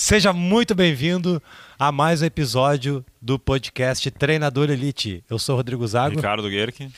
[0.00, 1.42] Seja muito bem-vindo
[1.76, 5.24] a mais um episódio do podcast Treinador Elite.
[5.28, 6.14] Eu sou Rodrigo Zago.
[6.14, 6.88] Ricardo Guerque.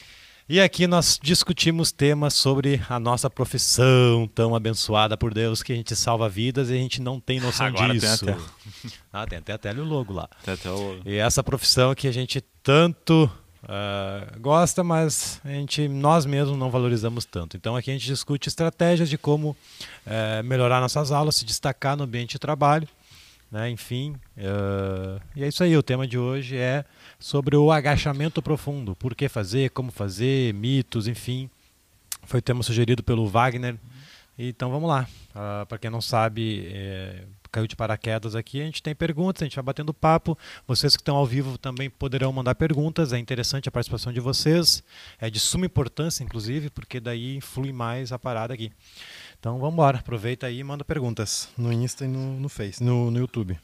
[0.46, 5.76] E aqui nós discutimos temas sobre a nossa profissão tão abençoada por Deus que a
[5.76, 8.26] gente salva vidas e a gente não tem noção Agora disso.
[8.26, 8.44] tem até.
[9.10, 10.28] Ah, tem até a tela e o logo lá.
[10.44, 11.00] Tem até o...
[11.06, 13.30] E essa profissão que a gente tanto
[13.62, 17.56] ah, gosta, mas a gente, nós mesmos não valorizamos tanto.
[17.56, 19.56] Então aqui a gente discute estratégias de como
[20.06, 22.88] eh, melhorar nossas aulas, se destacar no ambiente de trabalho.
[23.50, 23.68] Né?
[23.70, 25.76] Enfim, ah, e é isso aí.
[25.76, 26.84] O tema de hoje é
[27.18, 28.96] sobre o agachamento profundo.
[28.96, 31.50] Por que fazer, como fazer, mitos, enfim.
[32.24, 33.76] Foi o tema sugerido pelo Wagner.
[34.38, 35.06] Então vamos lá.
[35.68, 39.56] Para quem não sabe, é, caiu de paraquedas aqui, a gente tem perguntas, a gente
[39.56, 40.36] vai batendo papo.
[40.66, 43.12] Vocês que estão ao vivo também poderão mandar perguntas.
[43.12, 44.82] É interessante a participação de vocês.
[45.18, 48.70] É de suma importância, inclusive, porque daí influi mais a parada aqui.
[49.38, 49.98] Então vamos embora.
[49.98, 53.58] Aproveita aí e manda perguntas no Insta e no, no Face, no, no YouTube.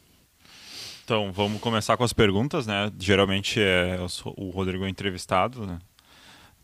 [1.05, 2.91] Então, vamos começar com as perguntas, né?
[2.99, 5.79] Geralmente é eu sou- o Rodrigo é entrevistado, né?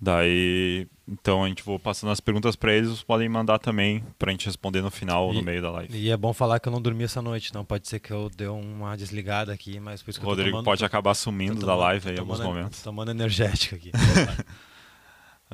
[0.01, 4.31] Daí, então a gente vou passando as perguntas para eles, vocês podem mandar também pra
[4.31, 5.97] gente responder no final ou no meio da live.
[5.97, 7.64] E é bom falar que eu não dormi essa noite, não.
[7.64, 10.34] Pode ser que eu dê uma desligada aqui, mas por isso O que eu tô
[10.36, 12.78] Rodrigo tomando- pode acabar tô sumindo da tomando- live tô aí em alguns momentos.
[12.83, 13.91] tô Tomando energética aqui.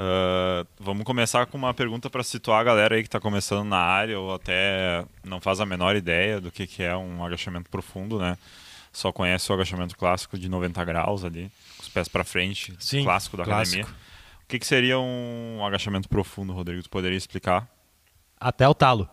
[0.01, 3.79] Ah, vamos começar com uma pergunta para situar a galera aí que está começando na
[3.79, 8.17] área ou até não faz a menor ideia do que, que é um agachamento profundo,
[8.19, 8.39] né?
[8.93, 13.03] Só conhece o agachamento clássico de 90 graus ali, com os pés para frente, Sim,
[13.03, 13.83] clássico da clássico.
[13.83, 14.08] academia.
[14.49, 16.83] O que, que seria um agachamento profundo, Rodrigo?
[16.83, 17.69] Tu poderia explicar?
[18.41, 19.07] Até o talo.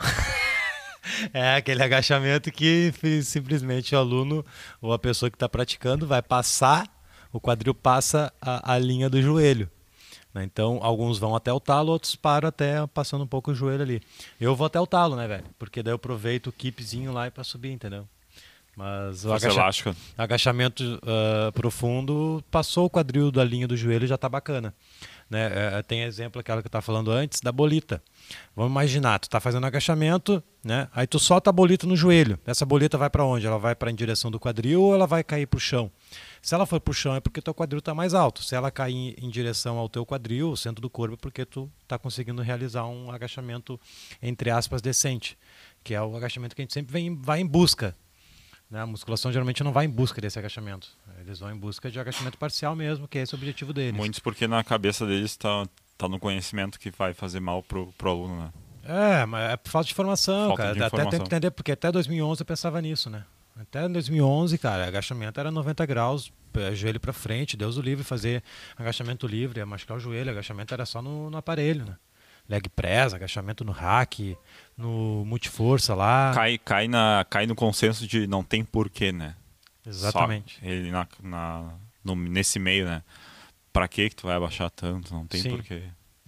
[1.34, 2.90] é aquele agachamento que
[3.22, 4.42] simplesmente o aluno
[4.80, 6.88] ou a pessoa que está praticando vai passar,
[7.30, 9.70] o quadril passa a, a linha do joelho.
[10.32, 10.42] né?
[10.44, 14.02] Então, alguns vão até o talo, outros param até passando um pouco o joelho ali.
[14.40, 15.44] Eu vou até o talo, né, velho?
[15.58, 18.08] Porque daí eu aproveito o keepzinho lá para subir, entendeu?
[18.76, 24.28] Mas o agacha- agachamento ah, profundo, passou o quadril da linha do joelho já está
[24.28, 24.74] bacana.
[25.28, 25.50] Né?
[25.52, 28.00] Eh, tem exemplo aquela que eu estava falando antes da bolita.
[28.54, 30.88] Vamos imaginar, tu está fazendo agachamento, né?
[30.94, 32.38] aí tu solta a bolita no joelho.
[32.46, 33.44] Essa bolita vai para onde?
[33.44, 35.90] Ela vai para em direção do quadril ou ela vai cair para o chão?
[36.40, 38.40] Se ela for para o chão é porque teu quadril está mais alto.
[38.44, 41.44] Se ela cair em, em direção ao teu quadril, o centro do corpo, é porque
[41.44, 43.80] tu está conseguindo realizar um agachamento,
[44.22, 45.36] entre aspas, decente.
[45.82, 47.96] Que é o agachamento que a gente sempre vem, vai em busca.
[48.70, 48.80] Né?
[48.80, 50.88] A musculação geralmente não vai em busca desse agachamento.
[51.20, 53.94] Eles vão em busca de agachamento parcial mesmo, que é esse o objetivo deles.
[53.96, 55.66] Muitos porque na cabeça deles está
[55.96, 58.52] tá no conhecimento que vai fazer mal pro, pro aluno, né?
[58.84, 60.74] É, mas é por falta de informação, Falta cara.
[60.74, 61.20] de Até tem informação.
[61.20, 63.24] que entender, porque até 2011 eu pensava nisso, né?
[63.58, 68.42] Até 2011, cara, agachamento era 90 graus, pé, joelho pra frente, Deus o livre, fazer
[68.76, 71.96] agachamento livre, ia machucar o joelho, agachamento era só no, no aparelho, né?
[72.48, 74.36] Leg press, agachamento no hack,
[74.76, 76.32] no multiforça lá.
[76.34, 79.34] Cai, cai, na, cai no consenso de não tem porquê, né?
[79.86, 80.58] Exatamente.
[80.60, 83.02] Só ele na, na- no- nesse meio, né?
[83.72, 85.12] Pra que que tu vai abaixar tanto?
[85.14, 85.50] Não tem Sim.
[85.50, 85.82] porquê.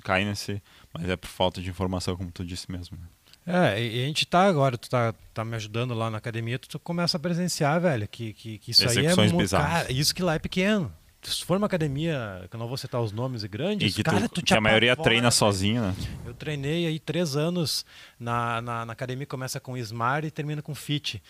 [0.04, 0.62] Cai nesse...
[0.94, 2.97] Mas é por falta de informação, como tu disse mesmo.
[2.97, 3.75] né?
[3.75, 6.69] É, e a gente tá agora, tu tá, tá me ajudando lá na academia, tu,
[6.69, 9.50] tu começa a presenciar, velho, que, que, que isso aí é Execuções muito.
[9.50, 10.92] Cara, isso que lá é pequeno.
[11.28, 14.21] Se for uma academia, que eu não vou citar os nomes E grandes, que, cara,
[14.28, 15.33] tu, tu te que a maioria treina velho.
[15.33, 15.94] sozinho, né?
[16.27, 17.84] Eu treinei aí três anos
[18.19, 21.22] na, na, na academia, começa com Smart e termina com Fit.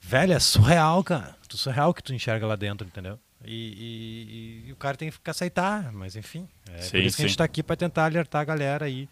[0.00, 1.36] Velho, é surreal, cara.
[1.48, 3.18] Tu surreal que tu enxerga lá dentro, entendeu?
[3.44, 6.46] E, e- e o cara tem que aceitar, mas enfim.
[6.68, 7.38] É por Sim, isso que a gente sim.
[7.38, 9.08] tá aqui para tentar alertar a galera aí.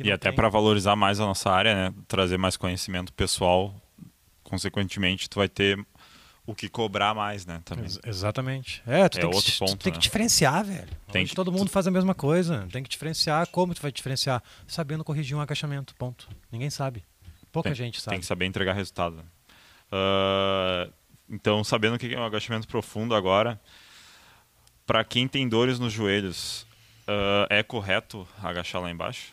[0.00, 1.94] E até tem- pra valorizar mais a nossa área, né?
[2.08, 3.74] Trazer mais conhecimento pessoal.
[4.42, 5.78] Consequentemente, tu vai ter
[6.46, 7.60] o que cobrar mais, né?
[7.64, 7.84] Também.
[7.84, 8.82] Ex- exatamente.
[8.86, 10.02] É, tu É tem, que, outro tu ponto, tem que né?
[10.02, 10.88] diferenciar, velho.
[11.12, 12.66] Tem que- todo mundo faz a mesma coisa.
[12.72, 13.46] Tem que diferenciar.
[13.48, 14.42] Como tu vai diferenciar?
[14.66, 16.28] Sabendo corrigir um agachamento, ponto.
[16.50, 17.04] Ninguém sabe.
[17.52, 18.14] Pouca Tem- gente sabe.
[18.16, 19.22] Tem que saber entregar resultado.
[19.90, 20.88] Ah,
[21.28, 23.60] então, sabendo o que é um agachamento profundo agora,
[24.86, 26.66] para quem tem dores nos joelhos,
[27.06, 29.32] ah, é correto agachar lá embaixo?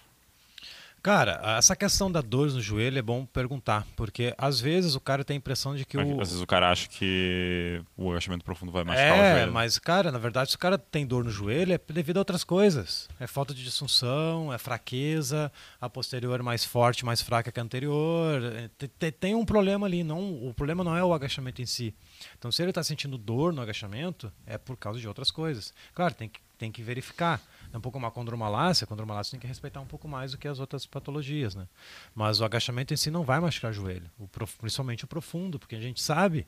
[1.02, 5.24] Cara, essa questão da dor no joelho é bom perguntar, porque às vezes o cara
[5.24, 6.18] tem a impressão de que Às o.
[6.18, 9.52] vezes o cara acha que o agachamento profundo vai machucar o É, joelho.
[9.54, 12.44] mas, cara, na verdade, se o cara tem dor no joelho, é devido a outras
[12.44, 13.08] coisas.
[13.20, 18.42] É falta de disfunção, é fraqueza, a posterior mais forte, mais fraca que a anterior.
[18.44, 20.04] É, te- te- Tem um problema ali.
[20.04, 21.94] Não, o problema não é o agachamento em si.
[22.38, 25.74] Então, se ele está sentindo dor no agachamento, é por causa de outras coisas.
[25.94, 27.42] Claro, tem que, tem que verificar.
[27.72, 30.48] É um pouco uma condromalácia, a condromalácia tem que respeitar um pouco mais do que
[30.48, 31.68] as outras patologias, né?
[32.16, 35.60] Mas o agachamento em si não vai machucar o joelho, o prof- principalmente o profundo,
[35.60, 36.48] porque a gente sabe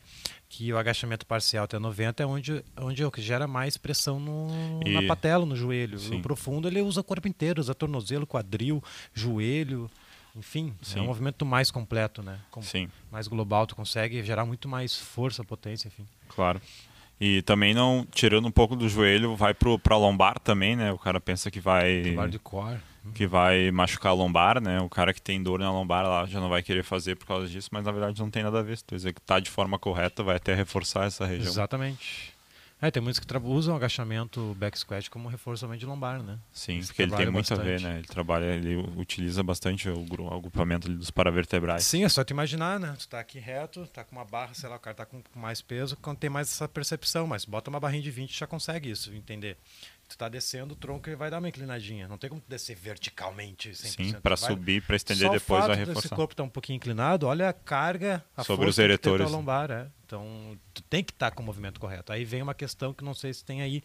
[0.50, 4.20] que o agachamento parcial até 90 é onde, onde é o que gera mais pressão
[4.20, 6.00] no, na E- patela, no joelho.
[6.00, 6.18] Sim.
[6.18, 8.84] O profundo ele usa o corpo inteiro, usa tornozelo, quadril,
[9.14, 9.92] joelho.
[10.36, 11.00] Enfim, Sim.
[11.00, 12.40] é um movimento mais completo, né?
[12.50, 16.06] Com- Sim, mais global, tu consegue gerar muito mais força, potência, enfim.
[16.30, 16.62] claro.
[17.24, 20.92] E também não, tirando um pouco do joelho, vai pro, pra lombar também, né?
[20.92, 22.80] O cara pensa que vai Trabalho de core.
[23.14, 24.82] que vai machucar a lombar, né?
[24.82, 27.48] O cara que tem dor na lombar lá já não vai querer fazer por causa
[27.48, 28.76] disso, mas na verdade não tem nada a ver.
[28.76, 31.48] Se tu executar de forma correta, vai até reforçar essa região.
[31.52, 32.34] Exatamente.
[32.82, 36.40] É, tem muitos que usam o agachamento back squat como reforço também de lombar, né?
[36.52, 37.84] Sim, Isso porque ele tem muito a ver, bastante.
[37.84, 38.00] né?
[38.00, 41.84] Ele trabalha, ele utiliza bastante o o agrupamento dos paravertebrais.
[41.84, 42.96] Sim, é só tu imaginar, né?
[42.98, 45.40] Tu tá aqui reto, tá com uma barra, sei lá, o cara tá com com
[45.40, 48.90] mais peso, quando tem mais essa percepção, mas bota uma barrinha de 20 já consegue
[48.90, 49.58] isso, entender.
[50.12, 52.06] Tu tá descendo o tronco e vai dar uma inclinadinha.
[52.06, 53.76] Não tem como descer verticalmente 100%.
[53.76, 56.16] Sim, para subir, para estender Só depois o vai fato desse reforçar.
[56.18, 59.26] corpo tá um pouquinho inclinado, olha a carga, a Sobre os que eretores.
[59.26, 59.88] tua lombar, é.
[60.06, 62.12] Então, tu tem que estar com o movimento correto.
[62.12, 63.82] Aí vem uma questão que não sei se tem aí,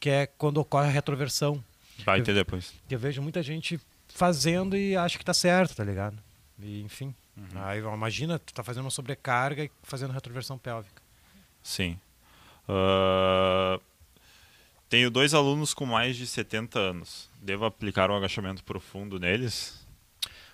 [0.00, 1.62] que é quando ocorre a retroversão.
[2.04, 2.74] Vai ter depois.
[2.88, 6.18] Que eu vejo muita gente fazendo e acha que tá certo, tá ligado?
[6.58, 7.14] E, enfim.
[7.36, 7.62] Uhum.
[7.62, 11.00] Aí imagina, tu tá fazendo uma sobrecarga e fazendo retroversão pélvica.
[11.62, 11.96] Sim.
[12.68, 13.78] Ah,
[14.88, 17.28] tenho dois alunos com mais de 70 anos.
[17.40, 19.86] Devo aplicar um agachamento profundo neles?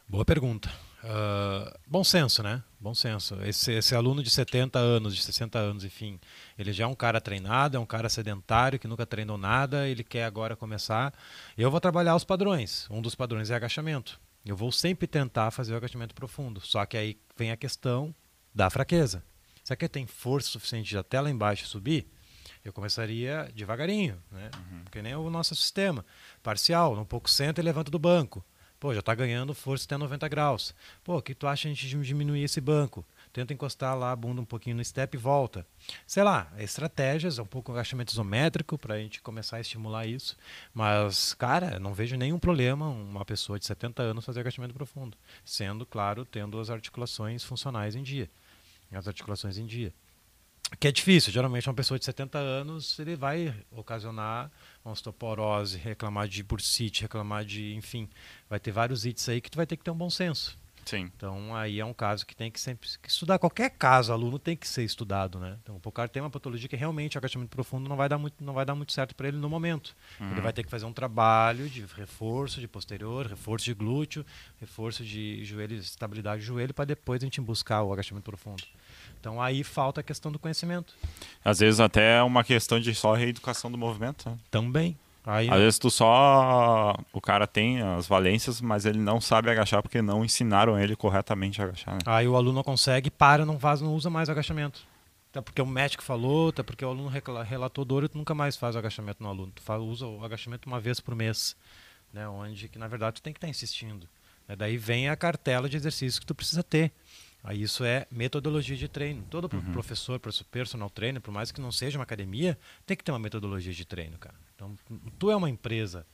[0.08, 0.70] Boa pergunta.
[1.06, 2.62] Ah, bom senso, né?
[2.80, 3.36] Bom senso.
[3.42, 6.18] Esse, esse aluno de 70 anos, de 60 anos, enfim,
[6.58, 10.02] ele já é um cara treinado, é um cara sedentário que nunca treinou nada, ele
[10.02, 11.12] quer agora começar.
[11.56, 12.86] Eu vou trabalhar os padrões.
[12.90, 14.18] Um dos padrões é agachamento.
[14.44, 16.60] Eu vou sempre tentar fazer o agachamento profundo.
[16.60, 18.14] Só que aí vem a questão
[18.54, 19.22] da fraqueza.
[19.62, 22.06] Será que ele tem força suficiente até lá embaixo subir?
[22.64, 24.50] Eu começaria devagarinho, né?
[24.84, 26.04] Porque nem o nosso sistema.
[26.42, 28.42] Parcial, um pouco senta e levanta do banco.
[28.80, 30.74] Pô, já está ganhando força até 90 graus.
[31.02, 33.04] Pô, o que tu acha a gente diminuir esse banco?
[33.32, 35.66] Tenta encostar lá a bunda um pouquinho no step e volta.
[36.06, 40.36] Sei lá, estratégias, um pouco agachamento isométrico para a gente começar a estimular isso.
[40.72, 45.16] Mas, cara, não vejo nenhum problema uma pessoa de 70 anos fazer agachamento profundo.
[45.44, 48.30] Sendo, claro, tendo as articulações funcionais em dia.
[48.92, 49.92] As articulações em dia.
[50.80, 54.50] Que é difícil, geralmente uma pessoa de 70 anos ele vai ocasionar
[54.84, 58.08] osteoporose, reclamar de bursite, reclamar de, enfim,
[58.48, 60.58] vai ter vários itens aí que tu vai ter que ter um bom senso.
[60.84, 61.10] Sim.
[61.16, 63.38] Então aí é um caso que tem que sempre que estudar.
[63.38, 65.56] Qualquer caso, aluno tem que ser estudado, né?
[65.62, 68.42] Então o cara tem uma patologia que realmente o agachamento profundo não vai dar muito,
[68.42, 69.94] não vai dar muito certo para ele no momento.
[70.20, 74.24] Ele vai ter que fazer um trabalho de reforço de posterior, reforço de glúteo,
[74.60, 78.62] reforço de joelho, estabilidade de joelho para depois a gente buscar o agachamento profundo.
[79.20, 80.94] Então aí falta a questão do conhecimento
[81.44, 84.28] Às vezes até é uma questão de só reeducação do movimento.
[84.28, 84.36] né?
[84.50, 84.98] também.
[85.26, 86.94] Aí Às vezes tu só.
[87.12, 91.60] O cara tem as valências, mas ele não sabe agachar porque não ensinaram ele corretamente
[91.62, 91.94] a agachar.
[91.94, 92.00] Né?
[92.04, 94.86] Aí o aluno não consegue, para, não faz, não usa mais agachamento.
[95.30, 97.10] Até porque o médico falou, até porque o aluno
[97.44, 99.50] relatou dor e tu nunca mais faz o agachamento no aluno.
[99.52, 101.56] Tu faz, usa o agachamento uma vez por mês,
[102.12, 102.28] né?
[102.28, 104.06] Onde que na verdade tu tem que estar insistindo.
[104.46, 104.54] né?
[104.54, 106.92] Daí vem a cartela de exercícios que tu precisa ter.
[107.44, 109.22] Aí isso é metodologia de treino.
[109.28, 110.18] Todo pro- professor,
[110.50, 113.84] personal trainer, por mais que não seja uma academia, tem que ter uma metodologia de
[113.84, 114.34] treino, cara.
[114.56, 114.74] Então,
[115.18, 116.06] tu é uma empresa.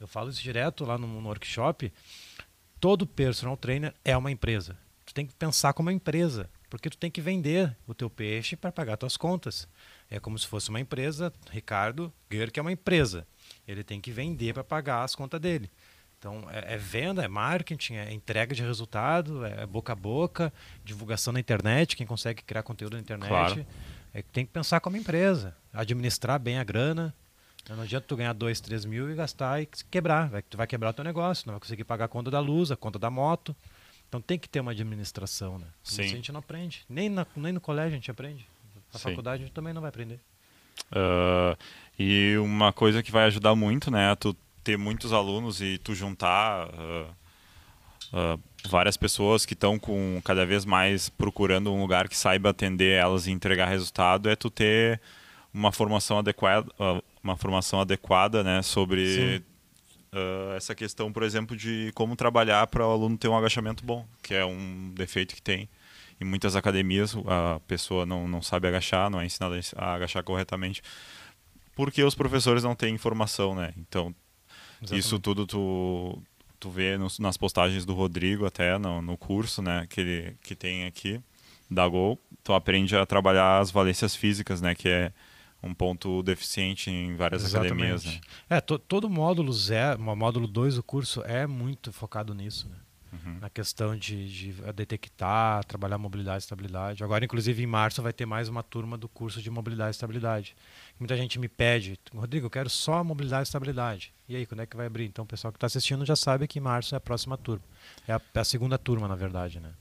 [0.00, 1.92] Eu falo isso direto lá no, no workshop.
[2.80, 4.76] Todo personal trainer é uma empresa.
[5.06, 8.56] Tu tem que pensar como uma empresa, porque tu tem que vender o teu peixe
[8.56, 9.68] para pagar tuas contas.
[10.10, 13.24] É como se fosse uma empresa, Ricardo Guerre, que é uma empresa.
[13.68, 15.70] Ele tem que vender para pagar as contas dele.
[16.22, 20.52] Então, é, é venda, é marketing, é entrega de resultado, é boca a boca,
[20.84, 23.28] divulgação na internet, quem consegue criar conteúdo na internet.
[23.28, 23.66] Claro.
[24.14, 27.12] É, que tem que pensar como empresa, administrar bem a grana.
[27.68, 30.28] Não adianta tu ganhar 2, 3 mil e gastar e quebrar.
[30.28, 32.70] Vai, tu vai quebrar o teu negócio, não vai conseguir pagar a conta da luz,
[32.70, 33.54] a conta da moto.
[34.08, 35.66] Então tem que ter uma administração, né?
[35.82, 36.02] Sim.
[36.02, 36.84] Isso a gente não aprende.
[36.88, 38.46] Nem, na- nem no colégio a gente aprende.
[38.92, 39.08] Na Sim.
[39.08, 40.20] faculdade a gente também não vai aprender.
[40.92, 41.56] Ah,
[41.98, 44.12] e uma coisa que vai ajudar muito, né?
[44.12, 47.06] é Tu ter muitos alunos e tu juntar ah,
[48.12, 48.38] ah,
[48.68, 53.26] várias pessoas que estão com cada vez mais procurando um lugar que saiba atender elas
[53.26, 55.00] e entregar resultado, é tu ter
[55.52, 58.60] uma formação adequada, ah, uma formação adequada, né?
[58.62, 59.42] Sobre
[60.12, 64.06] ah, essa questão, por exemplo, de como trabalhar para o aluno ter um agachamento bom,
[64.22, 65.68] que é um defeito que tem.
[66.20, 70.80] Em muitas academias, a pessoa não, não sabe agachar, não é ensinada a agachar corretamente,
[71.74, 73.72] porque os professores não têm informação, né?
[73.76, 74.14] Então,
[74.96, 76.18] isso tudo tu,
[76.58, 80.54] tu vê nos- nas postagens do Rodrigo até no, no curso, né, que ele que
[80.54, 81.20] tem aqui
[81.70, 85.12] da Gol, tu aprende a trabalhar as valências físicas, né, que é
[85.62, 88.20] um ponto deficiente em várias academias, né?
[88.50, 92.76] É, to- todo módulo zero, módulo 2 do curso é muito focado nisso, né?
[93.12, 93.38] Uhum.
[93.40, 97.04] Na questão de, de, detectar, trabalhar mobilidade e estabilidade.
[97.04, 100.56] Agora, inclusive, em março vai ter mais uma turma do curso de mobilidade e estabilidade.
[100.98, 104.14] Muita gente me pede, Rodrigo, eu quero só mobilidade e estabilidade.
[104.26, 105.04] E aí, quando é que vai abrir?
[105.04, 107.64] Então, o pessoal que está assistindo já sabe que em março é a próxima turma.
[108.08, 109.72] É a, é a segunda turma, na verdade, né?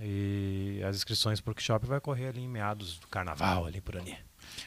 [0.00, 3.96] E as inscrições para o workshop vai correr ali em meados do carnaval, ali por
[3.96, 4.16] ali.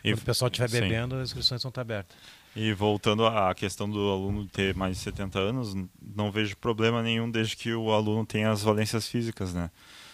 [0.04, 2.16] E, Quando o pessoal estiver bebendo, as inscrições vão estar abertas.
[2.60, 5.76] E voltando à questão do aluno ter mais de 70 anos,
[6.16, 9.70] não vejo problema nenhum desde que o aluno tenha as valências físicas, né?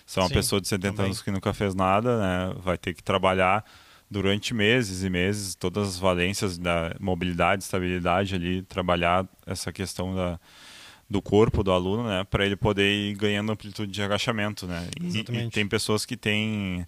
[0.05, 1.05] Se é uma Sim, pessoa de 70 também.
[1.05, 3.63] anos que nunca fez nada, né, vai ter que trabalhar
[4.11, 10.37] durante meses e meses todas as valências da mobilidade, estabilidade ali, trabalhar essa questão da,
[11.09, 14.89] do corpo do aluno, né, para ele poder ir ganhando amplitude de agachamento, né.
[15.01, 16.85] E, e, tem pessoas que têm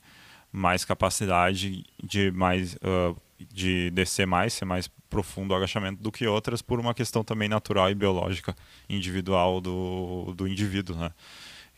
[0.52, 6.26] mais capacidade de mais uh, de descer mais, ser mais profundo o agachamento do que
[6.26, 8.56] outras por uma questão também natural e biológica
[8.90, 11.12] individual do, do indivíduo, né.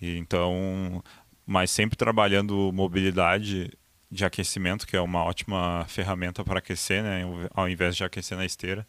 [0.01, 1.03] E, então,
[1.45, 3.71] mas sempre trabalhando mobilidade
[4.09, 7.23] de aquecimento, que é uma ótima ferramenta para aquecer, né,
[7.53, 8.87] ao invés de aquecer na esteira,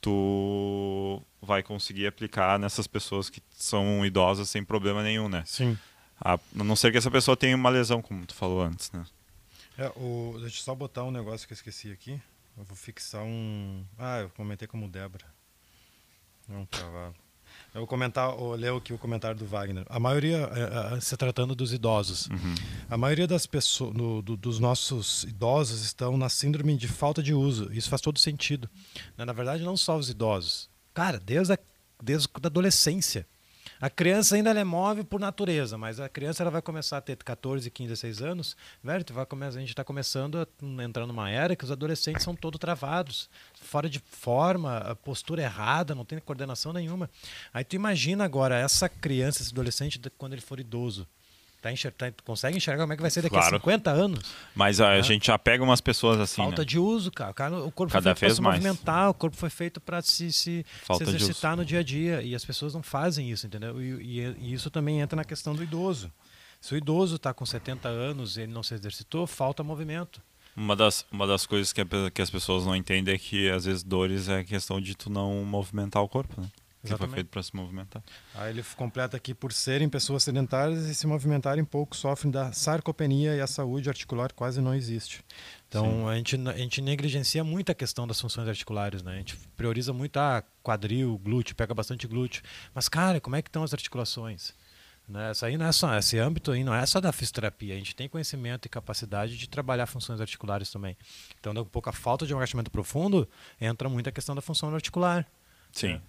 [0.00, 5.42] tu vai conseguir aplicar nessas pessoas que são idosas sem problema nenhum, né?
[5.46, 5.78] Sim.
[6.20, 9.02] A, a não ser que essa pessoa tenha uma lesão, como tu falou antes, né?
[9.76, 12.20] É, o, deixa eu só botar um negócio que eu esqueci aqui.
[12.56, 13.84] Eu vou fixar um.
[13.98, 15.24] Ah, eu comentei como Débora.
[16.48, 17.14] É um cavalo.
[17.74, 19.84] Eu vou comentar, eu ler aqui o comentário do Wagner.
[19.88, 22.54] A maioria, é, é, se tratando dos idosos, uhum.
[22.88, 27.72] a maioria das pessoas, do, dos nossos idosos estão na síndrome de falta de uso.
[27.72, 28.70] Isso faz todo sentido.
[29.16, 30.70] Na verdade, não só os idosos.
[30.92, 31.58] Cara, desde a,
[32.00, 33.26] desde a adolescência.
[33.84, 37.18] A criança ainda é móvel por natureza, mas a criança ela vai começar a ter
[37.18, 41.54] 14, 15, 16 anos, velho, vai começar, a gente está começando a entrar numa era
[41.54, 43.28] que os adolescentes são todos travados,
[43.60, 47.10] fora de forma, postura errada, não tem coordenação nenhuma.
[47.52, 51.06] Aí tu imagina agora essa criança, esse adolescente, quando ele for idoso.
[51.64, 53.56] Tá enxer tá, consegue enxergar como é que vai ser daqui claro.
[53.56, 54.34] a 50 anos?
[54.54, 56.42] Mas a, gente já pega umas pessoas assim.
[56.42, 56.66] Falta né?
[56.66, 57.32] de uso, cara.
[57.64, 58.62] O corpo Cada foi feito para se mais.
[58.62, 62.20] movimentar, o corpo foi feito para se, se, se, exercitar no dia a dia.
[62.20, 63.80] E as pessoas não fazem isso, entendeu?
[63.80, 66.12] E, e, e isso também entra na questão do idoso.
[66.60, 70.20] Se o idoso está com 70 anos e ele não se exercitou, falta movimento.
[70.54, 73.64] Uma das, uma das coisas que, a, que as pessoas não entendem é que às
[73.64, 76.46] vezes dores é questão de tu não movimentar o corpo, né?
[76.84, 78.02] Que foi feito para se movimentar.
[78.34, 83.34] Aí ele completa aqui, por serem pessoas sedentárias e se movimentarem pouco, sofrem da sarcopenia
[83.34, 85.24] e a saúde articular quase não existe.
[85.68, 89.14] Então a gente, a gente negligencia muito a questão das funções articulares, né?
[89.14, 92.42] A gente prioriza muito a ah, quadril, glúteo, pega bastante glúteo.
[92.74, 94.54] Mas, cara, como é que estão as articulações?
[95.08, 95.30] Né?
[95.30, 97.94] Essa aí não é só, esse âmbito aí não é só da fisioterapia, a gente
[97.94, 100.96] tem conhecimento e capacidade de trabalhar funções articulares também.
[101.38, 103.28] Então, um pouco a falta de um agachamento profundo,
[103.60, 105.26] entra muito a questão da função articular.
[105.72, 105.94] Sim.
[105.94, 106.02] Né?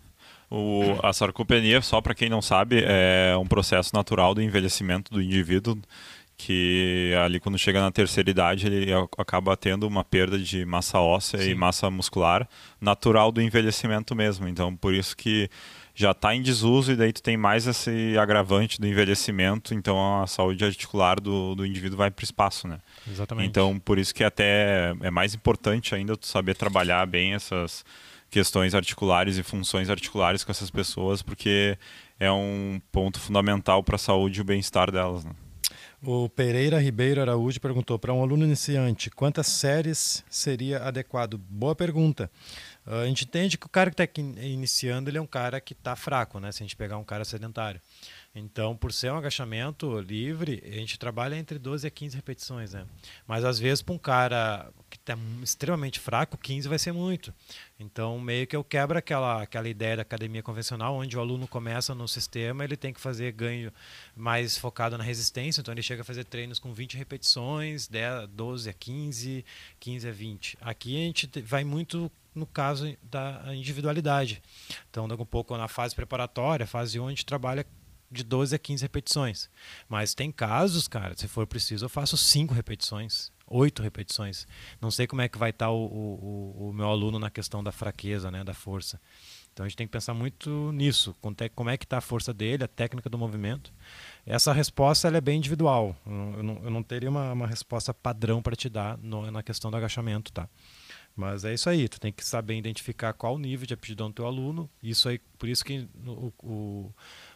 [0.50, 5.22] O, a sarcopenia, só para quem não sabe, é um processo natural do envelhecimento do
[5.22, 5.78] indivíduo
[6.38, 11.40] que ali quando chega na terceira idade ele acaba tendo uma perda de massa óssea
[11.40, 11.52] Sim.
[11.52, 12.48] e massa muscular
[12.80, 14.48] natural do envelhecimento mesmo.
[14.48, 15.50] Então por isso que
[15.94, 20.28] já está em desuso e daí tu tem mais esse agravante do envelhecimento, então a
[20.28, 22.80] saúde articular do, do indivíduo vai para o espaço, né?
[23.10, 23.48] Exatamente.
[23.48, 27.86] Então por isso que até é mais importante ainda tu saber trabalhar bem essas
[28.36, 31.78] questões articulares e funções articulares com essas pessoas, porque
[32.20, 35.24] é um ponto fundamental para a saúde e o bem-estar delas.
[35.24, 35.32] Né?
[36.04, 41.38] O Pereira Ribeiro Araújo perguntou para um aluno iniciante quantas séries seria adequado.
[41.38, 42.30] Boa pergunta.
[42.86, 45.74] Uh, a gente entende que o cara que está iniciando ele é um cara que
[45.74, 46.52] está fraco, né?
[46.52, 47.82] Se a gente pegar um cara sedentário.
[48.36, 52.86] Então, por ser um agachamento livre, a gente trabalha entre 12 a 15 repetições, né?
[53.26, 57.34] Mas às vezes para um cara que está extremamente fraco, 15 vai ser muito.
[57.78, 61.94] Então, meio que eu quebro aquela, aquela ideia da academia convencional, onde o aluno começa
[61.94, 63.72] no sistema, ele tem que fazer ganho
[64.16, 68.70] mais focado na resistência, então ele chega a fazer treinos com 20 repetições, 10, 12
[68.70, 69.46] a 15,
[69.78, 70.58] 15 a 20.
[70.62, 74.42] Aqui a gente vai muito no caso da individualidade.
[74.90, 77.66] Então, daqui um pouco na fase preparatória, fase 1, a gente trabalha
[78.10, 79.50] de 12 a 15 repetições.
[79.90, 84.48] Mas tem casos, cara, se for preciso, eu faço 5 repetições, 8 repetições.
[84.82, 87.72] Não sei como é que vai estar o, o, o, meu aluno na questão da
[87.72, 89.00] fraqueza, né, da força.
[89.54, 91.16] Então a gente tem que pensar muito nisso,
[91.56, 93.72] como é que está a força dele, a técnica do movimento.
[94.26, 95.96] Essa resposta é bem individual.
[96.06, 99.72] Eu não, eu não teria uma, uma resposta padrão para te dar no, na questão
[99.72, 100.50] do agachamento, tá?
[101.16, 104.16] Mas é isso aí, tu tem que saber identificar qual o nível de aptidão do
[104.16, 104.70] teu aluno.
[104.84, 106.94] Isso aí, por isso que o, o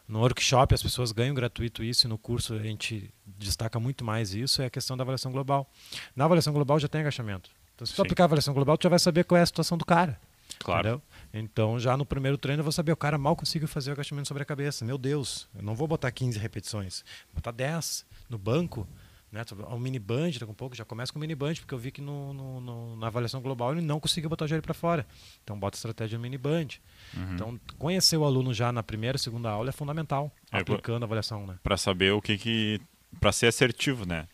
[0.09, 4.33] no workshop as pessoas ganham gratuito isso e no curso a gente destaca muito mais
[4.33, 5.71] isso, é a questão da avaliação global.
[6.15, 7.51] Na avaliação global já tem agachamento.
[7.75, 8.01] Então se tu Sim.
[8.01, 10.19] aplicar a avaliação global, tu já vai saber qual é a situação do cara.
[10.57, 10.79] Claro.
[10.79, 11.01] Entendeu?
[11.31, 14.27] Então, já no primeiro treino, eu vou saber, o cara mal conseguiu fazer o agachamento
[14.27, 14.83] sobre a cabeça.
[14.83, 18.87] Meu Deus, eu não vou botar 15 repetições, vou botar 10 no banco.
[19.31, 21.77] Né, o mini band, daqui a pouco já começa com o mini band, porque eu
[21.77, 24.73] vi que no, no, no, na avaliação global ele não conseguiu botar o joelho para
[24.73, 25.05] fora.
[25.43, 26.67] Então bota a estratégia no mini band.
[27.15, 27.33] Uhum.
[27.35, 31.45] Então conhecer o aluno já na primeira, segunda aula é fundamental, é, aplicando a avaliação,
[31.45, 31.59] né?
[31.61, 32.81] Para saber o que que
[33.19, 34.27] para ser assertivo, né?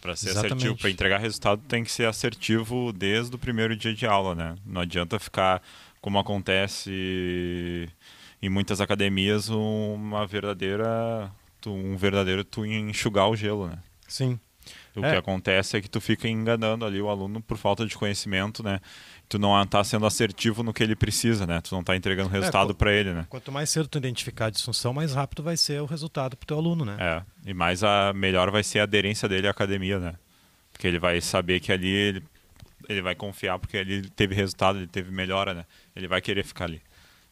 [0.00, 0.54] Para ser Exatamente.
[0.54, 4.56] assertivo, para entregar resultado, tem que ser assertivo desde o primeiro dia de aula, né?
[4.64, 5.62] Não adianta ficar
[6.00, 7.90] como acontece
[8.40, 11.30] em muitas academias, uma verdadeira
[11.66, 13.78] um verdadeiro tu enxugar o gelo, né?
[14.14, 14.38] Sim.
[14.94, 15.10] O é.
[15.10, 18.80] que acontece é que tu fica enganando ali o aluno por falta de conhecimento, né?
[19.28, 21.60] Tu não está sendo assertivo no que ele precisa, né?
[21.60, 23.26] Tu não está entregando é, resultado é, para ele, né?
[23.28, 26.46] Quanto mais cedo tu identificar a disfunção, mais rápido vai ser o resultado para o
[26.46, 26.96] teu aluno, né?
[27.00, 30.14] É, e mais a melhor vai ser a aderência dele à academia, né?
[30.72, 32.22] Porque ele vai saber que ali ele,
[32.88, 35.64] ele vai confiar porque ele teve resultado, ele teve melhora, né?
[35.96, 36.80] Ele vai querer ficar ali.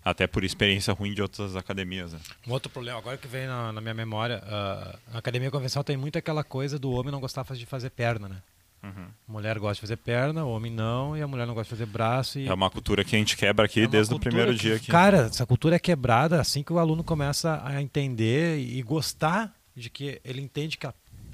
[0.05, 2.13] Até por experiência ruim de outras academias.
[2.13, 2.19] Né?
[2.47, 5.97] Um outro problema, agora que vem na, na minha memória, uh, a academia convencional tem
[5.97, 8.37] muito aquela coisa do homem não gostar de fazer perna, né?
[8.83, 9.07] Uhum.
[9.29, 11.81] A mulher gosta de fazer perna, o homem não, e a mulher não gosta de
[11.81, 12.39] fazer braço.
[12.41, 12.49] E...
[12.49, 14.77] É uma cultura que a gente quebra aqui é desde o primeiro que, dia.
[14.77, 14.89] Aqui.
[14.89, 19.89] Cara, essa cultura é quebrada assim que o aluno começa a entender e gostar de
[19.89, 20.93] que ele entende que a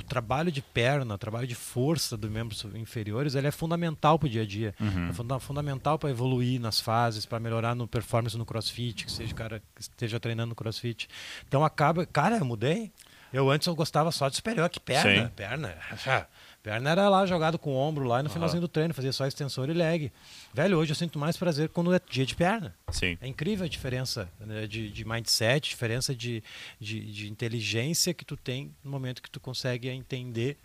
[0.09, 4.31] trabalho de perna, o trabalho de força dos membros inferiores, ele é fundamental para o
[4.31, 4.75] dia a dia.
[4.81, 5.09] Uhum.
[5.09, 9.33] É funda fundamental para evoluir nas fases, para melhorar no performance no crossfit, que seja
[9.33, 11.09] o cara que esteja treinando no crossfit.
[11.47, 12.07] Então acaba.
[12.07, 12.91] Cara, eu mudei.
[13.33, 15.33] Eu antes eu gostava só de superior, que perna, Sim.
[15.35, 15.77] perna.
[16.61, 19.71] Perna era lá jogado com o ombro lá no finalzinho do treino, fazia só extensor
[19.71, 20.13] e leg.
[20.53, 22.75] Velho, hoje eu sinto mais prazer quando é dia de perna.
[22.91, 23.17] Sim.
[23.21, 26.43] É incrível a diferença né, de, de mindset, diferença de,
[26.79, 30.59] de, de, inteligência que tu tem no momento que tu consegue entender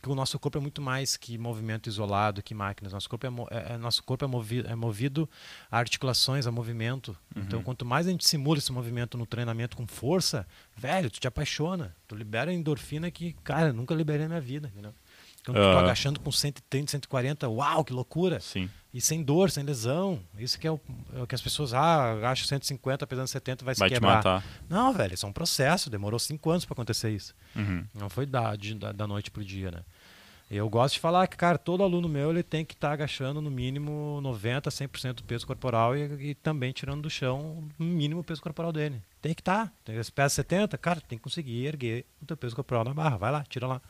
[0.00, 2.92] que o nosso corpo é muito mais que movimento isolado, que máquinas.
[2.92, 5.28] Nosso corpo é, é, é nosso corpo é movido, é movido
[5.70, 7.16] a articulações, a movimento.
[7.34, 7.42] Uhum.
[7.42, 11.26] Então, quanto mais a gente simula esse movimento no treinamento com força, velho, tu te
[11.26, 11.94] apaixona.
[12.06, 14.94] Tu libera endorfina que, cara, nunca liberei na minha vida, entendeu?
[15.40, 18.40] Então, uh, tô agachando com 130, 140, uau, que loucura!
[18.40, 18.68] Sim.
[18.92, 20.20] E sem dor, sem lesão.
[20.38, 20.80] Isso que é o,
[21.14, 24.16] é o que as pessoas, ah, agacha 150, pesando 70, vai, vai se quebrar.
[24.16, 24.44] Matar.
[24.68, 27.34] Não, velho, isso é um processo, demorou 5 anos para acontecer isso.
[27.54, 27.84] Uhum.
[27.94, 29.82] Não foi da, de, da, da noite pro dia, né?
[30.50, 33.42] Eu gosto de falar que, cara, todo aluno meu ele tem que estar tá agachando
[33.42, 38.22] no mínimo 90, 100% do peso corporal e, e, também tirando do chão no mínimo
[38.22, 39.02] o peso corporal dele.
[39.20, 39.66] Tem que estar.
[39.66, 39.72] Tá.
[39.84, 43.18] Tem pesa 70, cara, tem que conseguir erguer o teu peso corporal na barra.
[43.18, 43.82] Vai lá, tira lá.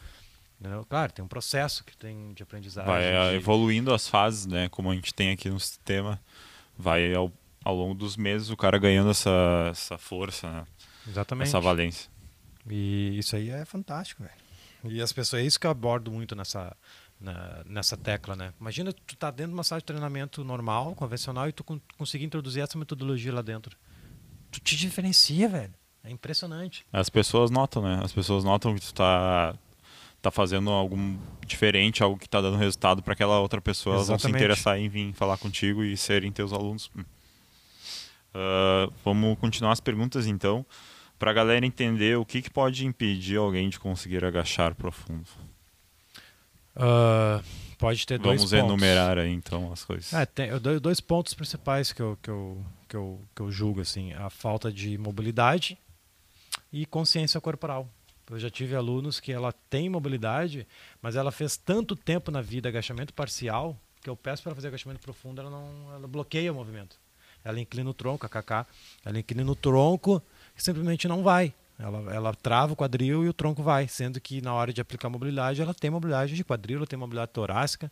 [0.89, 2.91] Claro, tem um processo que tem de aprendizagem.
[2.91, 3.37] Vai de...
[3.37, 4.69] evoluindo as fases, né?
[4.69, 6.21] Como a gente tem aqui no sistema.
[6.77, 7.33] Vai ao,
[7.65, 10.67] ao longo dos meses o cara ganhando essa, essa força, né?
[11.07, 11.49] Exatamente.
[11.49, 12.11] Essa valência.
[12.69, 14.95] E isso aí é fantástico, velho.
[14.95, 16.77] E as pessoas, é isso que eu abordo muito nessa,
[17.21, 18.53] na, nessa tecla, né?
[18.61, 21.65] Imagina tu tá dentro de uma sala de treinamento normal, convencional, e tu
[21.97, 23.77] conseguir introduzir essa metodologia lá dentro.
[24.51, 25.75] Tu te diferencia, velho.
[26.05, 26.87] É impressionante.
[26.93, 28.01] As pessoas notam, né?
[28.03, 29.55] As pessoas notam que tu tá
[30.21, 30.97] tá fazendo algo
[31.47, 34.89] diferente, algo que está dando resultado para aquela outra pessoa, elas vão se interessar em
[34.89, 36.91] vir falar contigo e serem teus alunos.
[38.35, 40.65] Uh, vamos continuar as perguntas então,
[41.19, 45.29] para a galera entender o que, que pode impedir alguém de conseguir agachar profundo.
[46.77, 47.43] Uh,
[47.79, 50.13] pode ter dois Vamos enumerar aí então as coisas.
[50.13, 53.51] É, tem eu dou dois pontos principais que eu, que, eu, que, eu, que eu
[53.51, 55.79] julgo assim, a falta de mobilidade
[56.73, 57.89] e consciência corporal.
[58.31, 60.67] Eu já tive alunos que ela tem mobilidade,
[61.01, 65.01] mas ela fez tanto tempo na vida agachamento parcial que eu peço para fazer agachamento
[65.01, 66.97] profundo, ela não ela bloqueia o movimento.
[67.45, 68.67] Ela inclina o tronco, a KK,
[69.05, 70.23] ela inclina o tronco
[70.57, 71.55] e simplesmente não vai.
[71.79, 75.09] Ela, ela trava o quadril e o tronco vai, sendo que na hora de aplicar
[75.09, 77.91] mobilidade, ela tem mobilidade de quadril, ela tem mobilidade torácica.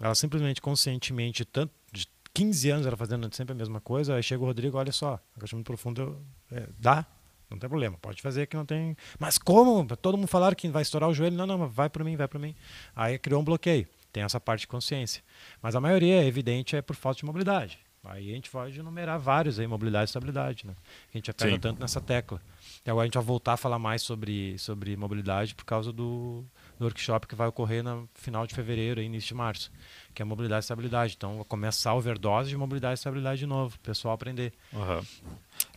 [0.00, 4.42] Ela simplesmente, conscientemente, tanto de 15 anos ela fazendo sempre a mesma coisa, aí chega
[4.42, 6.18] o Rodrigo, olha só, agachamento profundo
[6.50, 7.06] é, dá,
[7.50, 8.96] não tem problema, pode fazer que não tem.
[9.18, 9.86] Mas como?
[9.96, 11.36] Todo mundo falaram que vai estourar o joelho.
[11.36, 12.54] Não, não, vai para mim, vai para mim.
[12.94, 13.86] Aí criou um bloqueio.
[14.12, 15.22] Tem essa parte de consciência.
[15.62, 17.78] Mas a maioria, é evidente, é por falta de mobilidade.
[18.08, 20.74] Aí a gente pode enumerar vários aí, mobilidade e estabilidade, né?
[21.12, 22.40] A gente apega tanto nessa tecla.
[22.84, 26.44] E agora a gente vai voltar a falar mais sobre, sobre mobilidade por causa do,
[26.78, 29.72] do workshop que vai ocorrer no final de fevereiro início de março,
[30.14, 31.14] que é mobilidade e estabilidade.
[31.16, 34.52] Então, começar a overdose de mobilidade e estabilidade de novo, o pessoal aprender.
[34.72, 35.04] Uhum.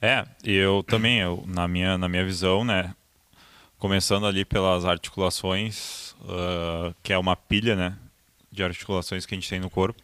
[0.01, 2.93] É, eu também, eu, na, minha, na minha visão, né,
[3.77, 7.97] começando ali pelas articulações, uh, que é uma pilha, né,
[8.51, 10.01] de articulações que a gente tem no corpo.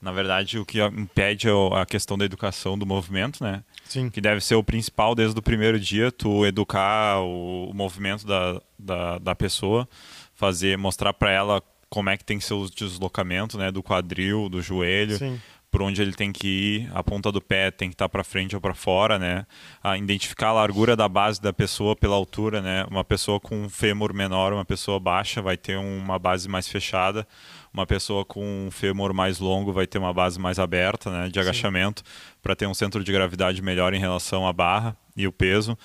[0.00, 3.64] Na verdade, o que impede é a questão da educação do movimento, né?
[3.84, 4.08] Sim.
[4.08, 8.62] Que deve ser o principal desde o primeiro dia, tu educar o, o movimento da,
[8.78, 9.88] da, da, pessoa,
[10.36, 13.72] fazer, mostrar para ela como é que tem que ser o deslocamento, né?
[13.72, 15.18] Do quadril, do joelho.
[15.18, 18.24] Sim por onde ele tem que ir, a ponta do pé tem que estar para
[18.24, 19.46] frente ou para fora, né?
[19.82, 22.86] A identificar a largura da base da pessoa pela altura, né?
[22.90, 27.26] Uma pessoa com um fêmur menor, uma pessoa baixa vai ter uma base mais fechada,
[27.72, 31.28] uma pessoa com um fêmur mais longo vai ter uma base mais aberta, né?
[31.28, 32.02] De agachamento
[32.42, 35.76] para ter um centro de gravidade melhor em relação à barra e o peso.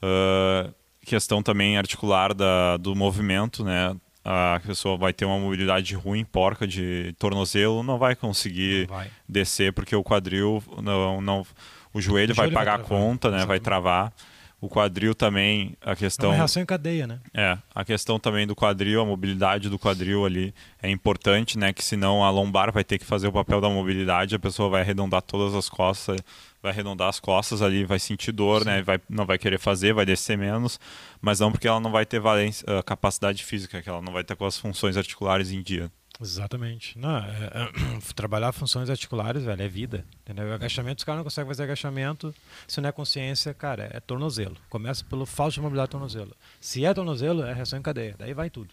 [0.00, 0.72] Uh,
[1.04, 3.96] questão também articular da, do movimento, né?
[4.28, 9.10] A pessoa vai ter uma mobilidade ruim, porca de tornozelo, não vai conseguir não vai.
[9.28, 11.46] descer porque o quadril não, não
[11.94, 13.46] o joelho, o vai pagar a conta, né?
[13.46, 14.12] Vai travar.
[14.58, 16.30] O quadril também, a questão.
[16.30, 17.20] É uma reação em cadeia, né?
[17.34, 21.74] É, a questão também do quadril, a mobilidade do quadril ali é importante, né?
[21.74, 24.80] Que senão a lombar vai ter que fazer o papel da mobilidade, a pessoa vai
[24.80, 26.18] arredondar todas as costas,
[26.62, 28.72] vai arredondar as costas ali, vai sentir dor, né?
[28.72, 28.78] Sim.
[28.78, 28.82] né?
[28.82, 30.80] Vai, não vai querer fazer, vai descer menos,
[31.20, 34.24] mas não porque ela não vai ter valência, uh, capacidade física, que ela não vai
[34.24, 35.90] ter com as funções articulares em dia.
[36.20, 36.98] Exatamente.
[36.98, 40.04] Não, é, é, trabalhar funções articulares, velho, é vida.
[40.22, 40.52] Entendeu?
[40.52, 42.34] Agachamento, os caras não conseguem fazer agachamento
[42.66, 44.56] se não é consciência, cara, é tornozelo.
[44.68, 46.34] Começa pelo falta de mobilidade tornozelo.
[46.60, 48.14] Se é tornozelo, é reação em cadeia.
[48.18, 48.70] Daí vai tudo.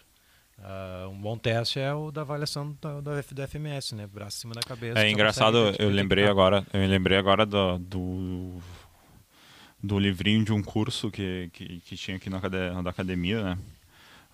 [0.58, 4.08] Uh, um bom teste é o da avaliação do, do, do FMS, né?
[4.08, 4.99] Braço cima da cabeça.
[4.99, 8.62] É engraçado, eu lembrei agora, eu lembrei agora do, do,
[9.82, 13.58] do, livrinho de um curso que, que, que tinha aqui na, da academia, né?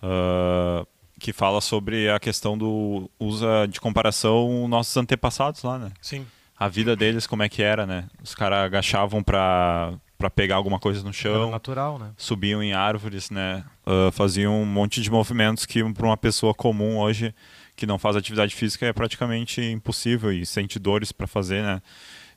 [0.02, 0.86] Uh,
[1.20, 5.90] que fala sobre a questão do usa de comparação nossos antepassados lá, né?
[6.00, 6.26] Sim.
[6.58, 8.08] A vida deles como é que era, né?
[8.22, 11.34] Os caras agachavam para para pegar alguma coisa no chão.
[11.34, 12.10] Era natural, né?
[12.16, 13.64] Subiam em árvores, né?
[13.86, 17.34] Uh, faziam um monte de movimentos que para uma pessoa comum hoje
[17.74, 21.80] que não faz atividade física é praticamente impossível e sente dores para fazer, né?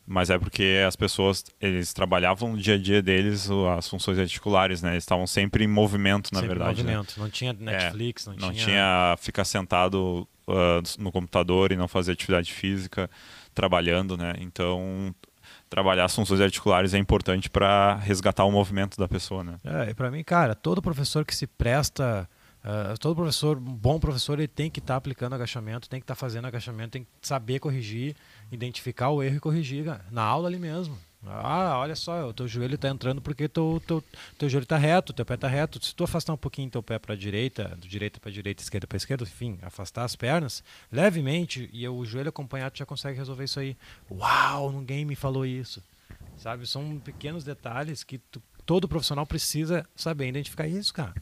[0.06, 4.82] Mas é porque as pessoas eles trabalhavam no dia a dia deles as funções articulares,
[4.82, 4.92] né?
[4.92, 6.82] Eles estavam sempre em movimento, na sempre verdade.
[6.82, 6.98] Em né?
[6.98, 7.18] movimento.
[7.18, 7.24] Né?
[7.24, 8.66] Não tinha Netflix, é, não, não tinha.
[8.66, 13.10] tinha ficar sentado uh, no computador e não fazer atividade física
[13.54, 14.34] trabalhando, né?
[14.39, 15.16] Então
[15.70, 19.60] trabalhar as funções articulares é importante para resgatar o movimento da pessoa, né?
[19.63, 22.30] É, e para mim, cara, todo professor que se presta,
[22.63, 26.13] uh, todo professor, bom professor, ele tem que estar tá aplicando agachamento, tem que estar
[26.13, 28.16] tá fazendo agachamento, tem que saber corrigir,
[28.54, 30.98] identificar o erro e corrigir, cara, na aula ali mesmo.
[31.26, 34.04] Ah, olha só, o teu joelho está entrando porque teu, teu,
[34.38, 35.84] teu joelho está reto, teu pé está reto.
[35.84, 38.86] Se tu afastar um pouquinho teu pé para a direita, do direita para direita, esquerda
[38.86, 40.62] para esquerda, enfim, afastar as pernas
[40.92, 43.78] levemente e o joelho acompanhado já consegue resolver isso aí.
[44.12, 45.82] Uau, ninguém me falou isso.
[46.38, 51.13] Sabe, são pequenos detalhes que tu, todo profissional precisa saber identificar isso, cara.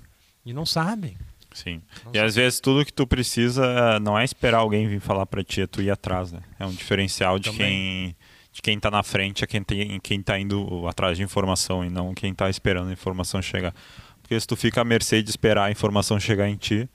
[0.44, 1.15] E não sabem.
[1.53, 1.81] Sim.
[2.05, 5.43] Não e às vezes tudo que tu precisa não é esperar alguém vir falar para
[5.43, 6.39] ti, é tu ir atrás, né?
[6.59, 7.67] É um diferencial de Também.
[7.67, 8.15] quem
[8.53, 11.89] de quem está na frente é quem tem, quem está indo atrás de informação e
[11.89, 13.73] não quem está esperando a informação chegar.
[14.21, 16.89] Porque se tu fica à mercê de esperar a informação chegar em ti,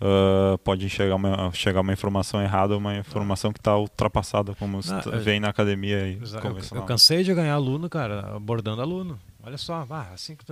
[0.00, 5.20] uh, pode chegar uma, chegar uma informação errada, uma informação que está ultrapassada, como Não,
[5.20, 5.98] vem na academia.
[5.98, 9.18] aí eu, eu, cansei de ganhar aluno, cara, abordando aluno.
[9.46, 10.44] Olha só, ah, assim que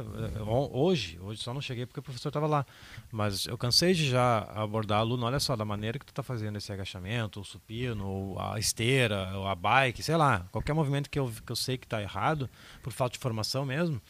[0.70, 2.64] hoje, hoje só não cheguei porque o professor estava lá,
[3.10, 6.58] mas eu cansei de já abordar aluno, olha só, da maneira que tu está fazendo
[6.58, 11.18] esse agachamento, o supino, ou a esteira, ou a bike, sei lá, qualquer movimento que
[11.18, 12.48] eu, que eu sei que está errado,
[12.84, 14.00] por falta de formação mesmo,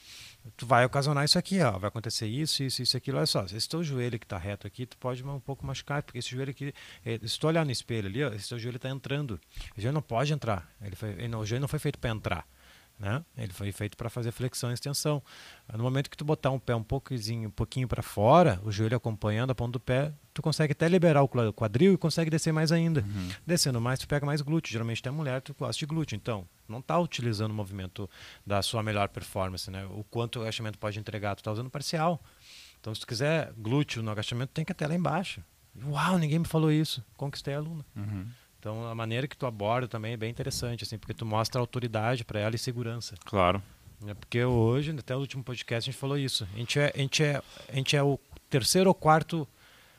[0.54, 3.66] tu vai ocasionar isso aqui, ó, vai acontecer isso, isso, isso, aquilo, olha só, esse
[3.66, 6.74] teu joelho que está reto aqui, tu pode um pouco machucar, porque esse joelho aqui,
[7.06, 9.40] é, se tu olhar no espelho ali, ó, esse teu joelho está entrando,
[9.74, 12.10] o joelho não pode entrar, ele foi, ele não, o joelho não foi feito para
[12.10, 12.46] entrar,
[12.98, 13.24] né?
[13.36, 15.22] Ele foi feito para fazer flexão e extensão.
[15.72, 18.96] No momento que tu botar um pé um pouquinho, um pouquinho para fora, o joelho
[18.96, 22.72] acompanhando a ponta do pé, tu consegue até liberar o quadril e consegue descer mais
[22.72, 23.00] ainda.
[23.00, 23.30] Uhum.
[23.46, 24.72] Descendo mais, tu pega mais glúteo.
[24.72, 26.16] Geralmente tu é mulher, tu gosta de glúteo.
[26.16, 28.08] Então, não está utilizando o movimento
[28.46, 29.84] da sua melhor performance, né?
[29.86, 32.22] O quanto o agachamento pode entregar, tu está usando parcial.
[32.80, 35.42] Então, se tu quiser glúteo no agachamento, tem que até lá embaixo.
[35.84, 37.04] Uau, ninguém me falou isso.
[37.16, 37.84] Conquistei a aluna.
[37.96, 38.26] Uhum.
[38.64, 42.24] Então a maneira que tu aborda também é bem interessante, assim, porque tu mostra autoridade
[42.24, 43.14] para ela e segurança.
[43.22, 43.62] Claro.
[44.06, 46.48] É porque hoje, até o último podcast, a gente falou isso.
[46.54, 49.46] A gente é, a gente é, a gente é o terceiro ou quarto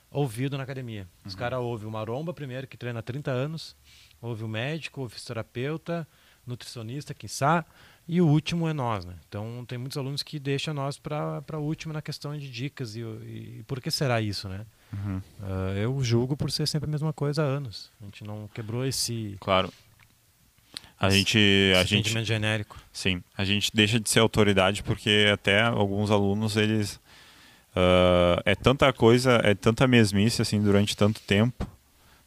[0.09, 1.07] ouvido na academia.
[1.23, 1.39] Os uhum.
[1.39, 3.75] caras ouvem o maromba primeiro, que treina há 30 anos,
[4.19, 6.07] ouve o médico, ouve o fisioterapeuta,
[6.43, 7.67] nutricionista, quem sabe,
[8.07, 9.05] e o último é nós.
[9.05, 9.13] Né?
[9.29, 12.95] Então tem muitos alunos que deixam nós para o último na questão de dicas.
[12.95, 14.65] E, e, e por que será isso, né?
[14.95, 15.21] Uhum.
[15.41, 17.91] Uh, eu julgo por ser sempre a mesma coisa há anos.
[18.01, 19.35] A gente não quebrou esse.
[19.39, 19.71] Claro.
[20.99, 22.77] A esse, gente, esse a gente, genérico.
[22.91, 26.95] Sim, a gente deixa de ser autoridade porque até alguns alunos eles
[27.75, 31.67] uh, é tanta coisa, é tanta mesmice assim durante tanto tempo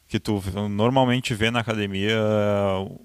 [0.09, 2.17] que tu normalmente vê na academia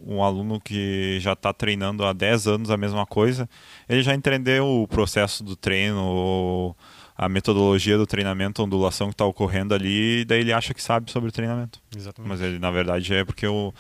[0.07, 3.47] um aluno que já está treinando há 10 anos a mesma coisa,
[3.87, 6.75] ele já entendeu o processo do treino,
[7.17, 10.83] a metodologia do treinamento, a ondulação que está ocorrendo ali, e daí ele acha que
[10.83, 11.81] sabe sobre o treinamento.
[11.97, 12.29] Exatamente.
[12.29, 13.73] Mas ele, na verdade, é porque o,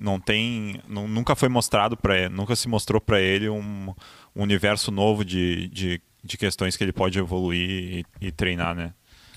[0.00, 3.94] não tem, não, nunca foi mostrado para ele, nunca se mostrou para ele um,
[4.34, 8.92] um, universo novo de, de, de, questões que ele pode evoluir e, e treinar, né?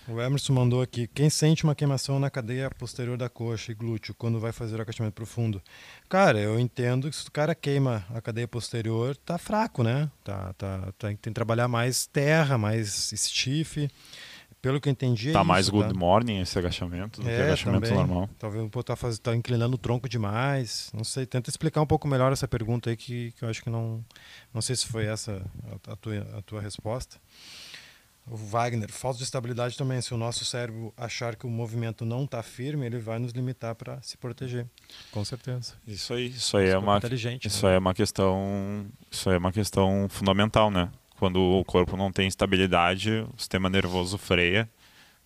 [0.10, 4.15] O Emerson mandou aqui: quem sente uma queimação na cadeia posterior da coxa e glúteo
[4.15, 5.62] quando vai fazer o agachamento profundo?
[6.10, 10.10] Cara, eu entendo que se o cara queima a cadeia posterior, tá fraco, né?
[10.24, 13.88] Tá, tá, tá tem que trabalhar mais terra, mais stiff.
[14.62, 15.30] Pelo que eu entendi.
[15.30, 15.93] É tá isso, mais good tá?
[15.98, 17.98] morning esse agachamento do é, que agachamento também.
[17.98, 18.30] normal.
[18.38, 20.89] Talvez o tá, faz, tá inclinando o tronco demais.
[20.93, 23.69] Não sei, tenta explicar um pouco melhor essa pergunta aí que, que eu acho que
[23.69, 24.04] não.
[24.54, 25.41] Não sei se foi essa
[25.88, 27.17] a tua, a tua resposta.
[28.30, 30.00] O Wagner, falta de estabilidade também.
[30.02, 33.74] Se o nosso cérebro achar que o movimento não está firme, ele vai nos limitar
[33.76, 34.68] para se proteger.
[35.12, 35.74] Com certeza.
[35.88, 37.48] Isso aí, isso aí é uma inteligente.
[37.48, 37.76] Isso né?
[37.76, 40.89] é uma questão, isso é uma questão fundamental, né?
[41.18, 44.70] Quando o corpo não tem estabilidade, o sistema nervoso freia,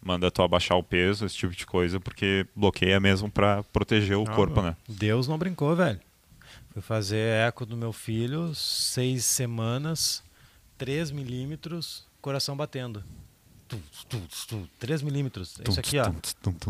[0.01, 4.25] manda tu abaixar o peso, esse tipo de coisa, porque bloqueia mesmo para proteger o
[4.25, 4.75] corpo, né?
[4.87, 5.99] Deus não brincou, velho.
[6.71, 10.23] Fui fazer eco do meu filho, seis semanas,
[10.77, 13.03] 3 milímetros, coração batendo.
[14.79, 15.55] 3 milímetros.
[15.67, 16.11] Isso aqui, ó.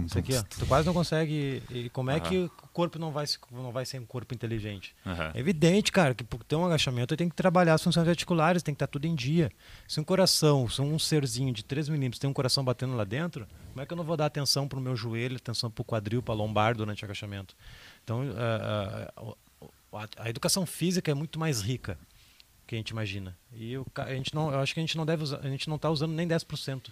[0.06, 0.44] Isso aqui, ó.
[0.44, 1.62] Tu quase não consegue.
[1.70, 4.96] E como é que o corpo não vai, não vai ser um corpo inteligente?
[5.34, 8.74] É evidente, cara, que por ter um agachamento tem que trabalhar as funções articulares, tem
[8.74, 9.52] que estar tudo em dia.
[9.88, 13.46] Se um coração, se um serzinho de 3 milímetros tem um coração batendo lá dentro,
[13.72, 15.86] como é que eu não vou dar atenção para o meu joelho, atenção para o
[15.86, 17.56] quadril, para a lombar durante o agachamento?
[18.04, 19.14] Então, a,
[20.00, 21.98] a, a educação física é muito mais rica
[22.66, 23.38] que a gente imagina.
[23.52, 25.68] E o, a gente não, eu acho que a gente não deve usar, a gente
[25.68, 26.90] não está usando nem 10%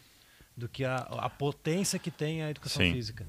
[0.56, 2.94] do que a, a potência que tem a educação Sim.
[2.94, 3.26] física.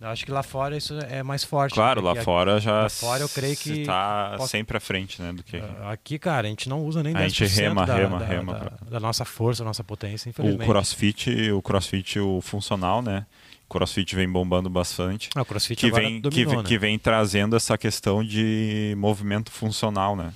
[0.00, 1.74] Eu acho que lá fora isso é mais forte.
[1.74, 4.50] Claro, lá fora já lá fora eu creio que está posso...
[4.50, 7.20] sempre à frente, né, do que ah, aqui, cara, a gente não usa nem a
[7.20, 10.62] 10% gente rema, da, rema, da, rema da, da, nossa força, da nossa potência, infelizmente.
[10.62, 13.24] O CrossFit, o CrossFit o funcional, né?
[13.66, 15.30] O CrossFit vem bombando bastante.
[15.34, 16.62] Ah, o CrossFit que vem dominou, que, né?
[16.64, 20.34] que vem trazendo essa questão de movimento funcional, né?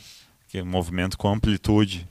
[0.48, 2.08] Que é um movimento com amplitude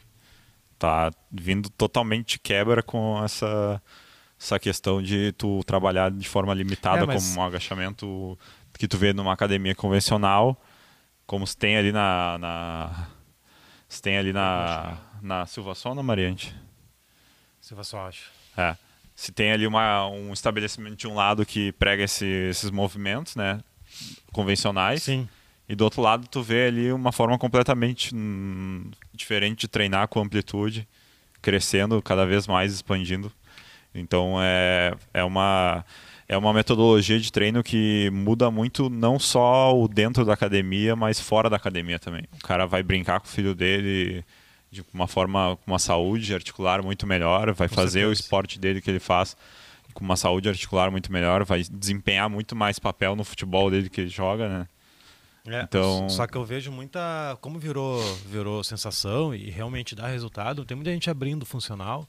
[0.78, 3.82] tá vindo totalmente de quebra com essa
[4.40, 7.30] essa questão de tu trabalhar de forma limitada é, mas...
[7.30, 8.38] como um agachamento
[8.78, 10.62] que tu vê numa academia convencional,
[11.26, 13.08] como se tem ali na, na
[13.90, 16.56] se tem ali na na Silva Sol, na Mariante.
[17.60, 18.30] Silva Sol, acho.
[18.56, 18.78] É.
[19.16, 23.60] Se tem ali uma, um estabelecimento de um lado que prega esse, esses movimentos, né,
[24.32, 25.02] convencionais.
[25.02, 25.28] Sim.
[25.70, 30.22] E do outro lado, tu vê ali uma forma completamente hum, diferente de treinar com
[30.22, 30.88] amplitude,
[31.42, 33.32] crescendo cada vez mais, expandindo.
[33.94, 35.84] Então é, é, uma,
[36.28, 41.20] é uma metodologia de treino que muda muito não só o dentro da academia, mas
[41.20, 42.24] fora da academia também.
[42.34, 44.24] O cara vai brincar com o filho dele
[44.72, 48.10] de uma forma, com uma saúde articular muito melhor, vai com fazer certeza.
[48.10, 49.36] o esporte dele que ele faz
[49.94, 54.02] com uma saúde articular muito melhor, vai desempenhar muito mais papel no futebol dele que
[54.02, 54.68] ele joga, né?
[55.48, 56.10] É, então...
[56.10, 57.38] Só que eu vejo muita.
[57.42, 62.08] Como virou, virou sensação e realmente dá resultado, tem muita gente abrindo funcional.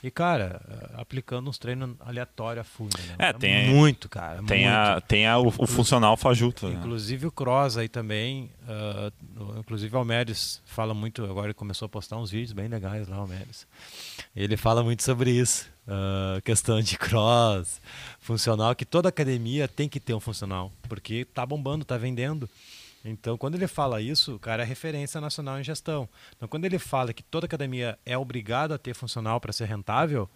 [0.00, 0.60] E, cara,
[0.94, 2.96] aplicando uns treinos aleatórios a fundo.
[2.96, 3.16] Né?
[3.18, 4.40] É, tem muito, cara.
[4.44, 4.72] Tem, muito.
[4.72, 6.68] A, tem a, o, o funcional fajuto.
[6.68, 6.76] Né?
[6.76, 7.28] Inclusive né?
[7.28, 8.48] o Cross aí também.
[8.62, 11.24] Uh, inclusive o Almeres fala muito.
[11.24, 13.66] Agora ele começou a postar uns vídeos bem legais lá, o Almeres.
[14.36, 15.68] Ele fala muito sobre isso.
[15.88, 17.80] Uh, questão de cross,
[18.20, 20.70] funcional, que toda academia tem que ter um funcional.
[20.88, 22.48] Porque tá bombando, tá vendendo.
[23.04, 26.08] Então, quando ele fala isso, o cara é referência nacional em gestão.
[26.36, 30.28] Então, quando ele fala que toda academia é obrigada a ter funcional para ser rentável,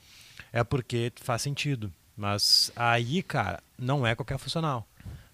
[0.53, 1.93] é porque faz sentido.
[2.17, 4.87] Mas aí, cara, não é qualquer funcional.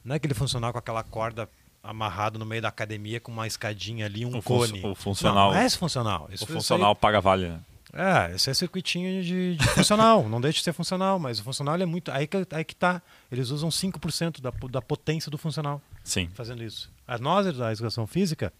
[0.04, 1.48] Não é aquele funcional com aquela corda
[1.82, 4.84] amarrado no meio da academia com uma escadinha ali, um o cone.
[4.84, 5.48] O funcional.
[5.48, 6.28] Não, não é esse funcional.
[6.32, 7.48] Esse o funcional aí, paga vale.
[7.48, 7.60] Né?
[7.92, 10.28] É, esse é circuitinho de, de funcional.
[10.28, 12.10] não deixa de ser funcional, mas o funcional é muito.
[12.10, 13.00] Aí que, aí que tá.
[13.30, 15.80] Eles usam 5% da, da potência do funcional.
[16.04, 16.28] Sim.
[16.34, 16.90] Fazendo isso.
[17.08, 18.52] A nós, da educação física,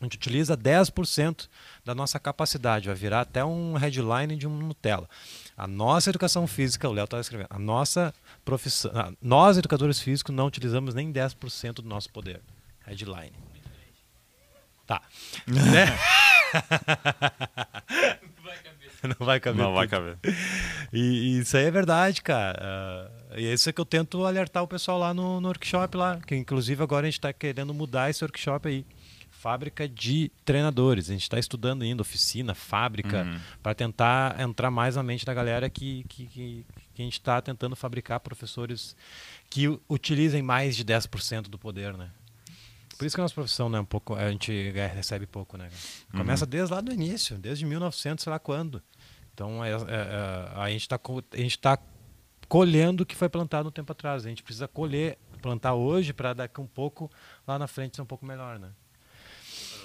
[0.00, 1.48] a gente utiliza 10%
[1.84, 2.86] da nossa capacidade.
[2.86, 5.08] Vai virar até um headline de um Nutella.
[5.56, 8.14] A nossa educação física, o Léo estava escrevendo, a nossa
[8.44, 8.92] profissão.
[9.20, 12.40] Nós, educadores físicos, não utilizamos nem 10% do nosso poder.
[12.84, 13.32] Headline.
[14.86, 15.02] Tá.
[15.48, 15.98] né?
[19.18, 19.64] não vai caber.
[19.64, 20.18] Não vai caber.
[20.92, 23.10] E, e, isso aí é verdade, cara.
[23.34, 26.20] E é isso que eu tento alertar o pessoal lá no, no workshop lá.
[26.20, 28.86] Que inclusive agora a gente está querendo mudar esse workshop aí.
[29.30, 31.10] Fábrica de treinadores.
[31.10, 33.40] A gente está estudando ainda, oficina, fábrica, uhum.
[33.62, 37.40] para tentar entrar mais na mente da galera que, que, que, que a gente está
[37.40, 38.96] tentando fabricar professores
[39.50, 42.10] que utilizem mais de 10% do poder, né?
[42.96, 45.68] Por isso que a nossa profissão né, um pouco, a gente recebe pouco, né?
[46.12, 46.50] Começa uhum.
[46.50, 48.82] desde lá do início, desde 1900, sei lá quando.
[49.34, 51.82] Então é, é, é a gente está tá
[52.48, 54.24] colhendo o que foi plantado um tempo atrás.
[54.24, 57.10] A gente precisa colher implantar hoje para daqui um pouco
[57.46, 58.68] lá na frente ser um pouco melhor, né?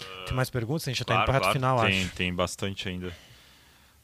[0.02, 0.88] Uh, tem mais perguntas?
[0.88, 2.16] A gente já está claro, indo para claro, final, tem, acho.
[2.16, 3.08] Tem bastante ainda.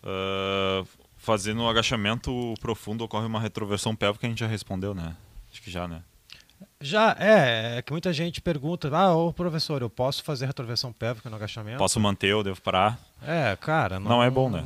[0.04, 5.16] Uh, fazendo um agachamento profundo ocorre uma retroversão pélvica, a gente já respondeu, né?
[5.52, 6.04] Acho que já, né?
[6.80, 11.30] Já, é, é que muita gente pergunta, ah, ô professor, eu posso fazer retroversão pélvica
[11.30, 11.78] no agachamento?
[11.78, 13.00] Posso manter ou devo parar?
[13.22, 14.00] É, cara...
[14.00, 14.64] Não, não é bom, né?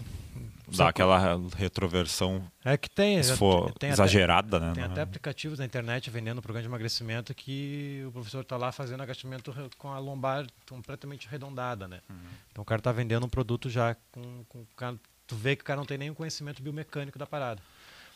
[0.77, 4.73] Dá aquela retroversão é que tem, se for tem exagerada, até, né?
[4.73, 9.01] Tem até aplicativos na internet vendendo programa de emagrecimento que o professor está lá fazendo
[9.03, 11.99] agachamento com a lombar completamente arredondada, né?
[12.09, 12.15] Uhum.
[12.51, 14.65] Então o cara está vendendo um produto já com, com
[15.27, 17.61] tu vê que o cara não tem nenhum conhecimento biomecânico da parada.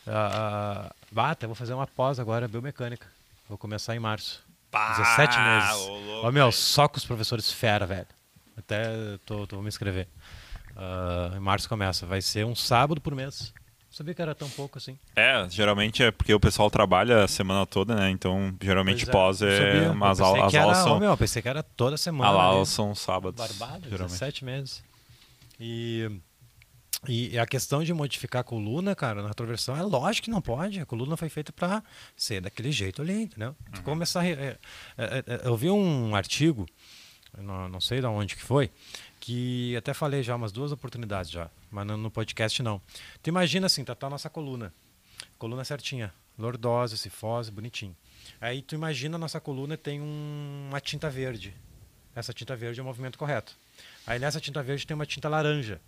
[0.06, 3.06] Ah, ah, até vou fazer uma pós agora biomecânica.
[3.48, 4.44] Vou começar em março.
[4.70, 5.70] Pá, 17 meses.
[6.22, 8.06] Ó, meu, só com os professores fera, velho.
[8.56, 10.08] Até tô, tô vou me inscrever.
[10.76, 12.04] Uh, em março começa.
[12.04, 13.52] Vai ser um sábado por mês.
[13.96, 14.98] Sabia que era tão pouco assim.
[15.16, 18.10] É, geralmente é porque o pessoal trabalha a semana toda, né?
[18.10, 19.90] Então, geralmente é, pós é.
[19.94, 20.96] Mas as aulas era, são.
[20.96, 22.30] Oh, meu, pensei que era toda semana.
[22.30, 23.38] As aulas são sábados.
[23.38, 24.12] Barbado, geralmente.
[24.12, 24.84] 17 meses.
[25.58, 26.10] E.
[27.08, 30.80] E a questão de modificar a coluna, cara, na retroversão, é lógico que não pode.
[30.80, 31.82] A coluna foi feita para
[32.16, 33.54] ser daquele jeito ali, entendeu?
[33.76, 33.82] Uhum.
[33.82, 34.26] começar.
[34.26, 34.58] É, é,
[34.98, 36.66] é, eu vi um artigo,
[37.38, 38.70] não, não sei de onde que foi,
[39.20, 42.80] que até falei já umas duas oportunidades já, mas no, no podcast não.
[43.22, 44.72] Tu imagina assim, tá, tá a nossa coluna,
[45.38, 47.96] coluna certinha, lordose, cifose, bonitinho.
[48.40, 51.54] Aí tu imagina a nossa coluna tem um, uma tinta verde.
[52.14, 53.56] Essa tinta verde é o movimento correto.
[54.06, 55.80] Aí nessa tinta verde tem uma tinta laranja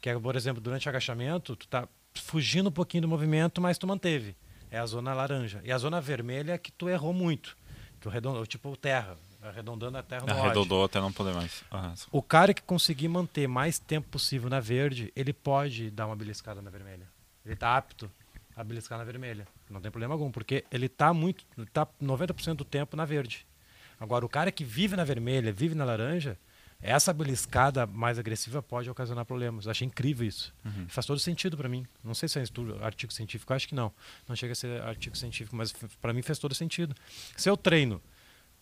[0.00, 3.78] que é, por exemplo, durante o agachamento, tu tá fugindo um pouquinho do movimento, mas
[3.78, 4.36] tu manteve.
[4.70, 5.60] É a zona laranja.
[5.64, 7.56] E a zona vermelha é que tu errou muito.
[8.00, 11.62] Tu arredondou, tipo terra, arredondando a terra no Arredondou até não poder mais.
[11.72, 11.94] Uhum.
[12.12, 16.60] O cara que conseguir manter mais tempo possível na verde, ele pode dar uma beliscada
[16.62, 17.08] na vermelha.
[17.44, 18.10] Ele está apto
[18.56, 19.46] a beliscar na vermelha.
[19.68, 23.46] Não tem problema algum, porque ele está muito, tá 90% do tempo na verde.
[24.00, 26.38] Agora, o cara que vive na vermelha, vive na laranja,
[26.80, 29.64] essa beliscada mais agressiva pode ocasionar problemas.
[29.64, 30.54] Eu achei incrível isso.
[30.64, 30.86] Uhum.
[30.88, 31.86] Faz todo sentido para mim.
[32.04, 33.92] Não sei se é estudo, artigo científico, acho que não.
[34.28, 36.94] Não chega a ser artigo científico, mas para mim fez todo sentido.
[37.36, 38.00] Se eu treino,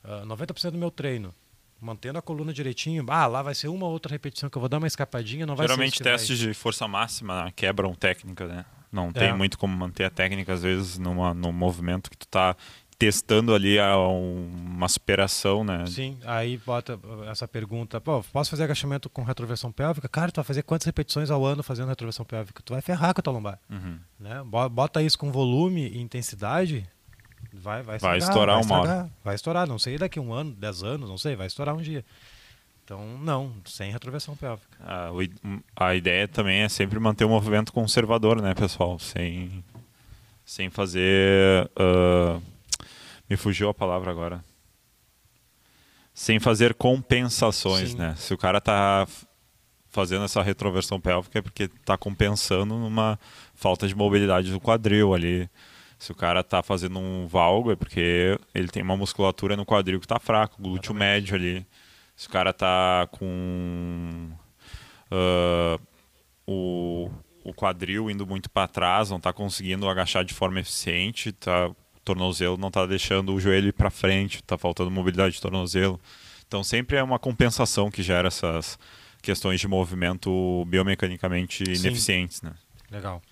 [0.05, 1.35] uh, ah, 90% do meu treino,
[1.81, 4.79] mantendo a coluna direitinho, ah, lá vai ser uma outra repetição que eu vou dar
[4.79, 6.49] uma escapadinha, não vai Geralmente ser testes vai...
[6.49, 8.65] de força máxima quebram técnica, né?
[8.91, 9.33] Não tem é.
[9.33, 12.57] muito como manter a técnica, às vezes, numa, num movimento que tu está
[12.97, 15.85] testando ali uma superação, né?
[15.87, 20.09] Sim, aí bota essa pergunta, pô, posso fazer agachamento com retroversão pélvica?
[20.09, 22.63] Cara, tu vai fazer quantas repetições ao ano fazendo retroversão pélvica?
[22.65, 23.59] Tu vai ferrar com a tua lombar.
[23.69, 23.99] Uhum.
[24.19, 24.43] Né?
[24.71, 26.89] Bota isso com volume e intensidade,
[27.53, 29.11] vai, vai, vai estourar vai uma hora.
[29.25, 32.05] Vai estourar, não sei daqui um ano, dez anos, não sei, vai estourar um dia.
[32.85, 34.77] Então, não, sem retroversão pélvica.
[34.81, 35.11] Ah,
[35.77, 38.99] a ideia também é sempre manter o movimento conservador, né, pessoal?
[38.99, 39.65] Sem,
[40.45, 41.71] sem fazer...
[41.79, 42.55] Uh
[43.29, 44.45] me fugiu a palavra agora.
[46.13, 47.99] Sem fazer compensações, Sim.
[47.99, 48.15] né?
[48.17, 49.07] Se o cara tá
[49.89, 53.19] fazendo essa retroversão pélvica é porque tá compensando numa
[53.55, 55.49] falta de mobilidade do quadril ali.
[56.05, 59.99] Se o cara tá fazendo um valgo é porque ele tem uma musculatura no quadril
[59.99, 61.01] que tá fraco, glúteo Exatamente.
[61.01, 61.67] médio ali.
[62.15, 64.29] Se o cara tá com
[65.11, 65.81] uh,
[66.47, 67.11] o,
[67.43, 71.71] o quadril indo muito para trás, não tá conseguindo agachar de forma eficiente, tá
[72.05, 75.99] tornozelo não está deixando o joelho ir para frente, está faltando mobilidade de tornozelo.
[76.47, 78.79] Então sempre é uma compensação que gera essas
[79.23, 81.87] questões de movimento biomecanicamente Sim.
[81.87, 82.53] ineficientes, né?
[82.91, 83.23] Legal.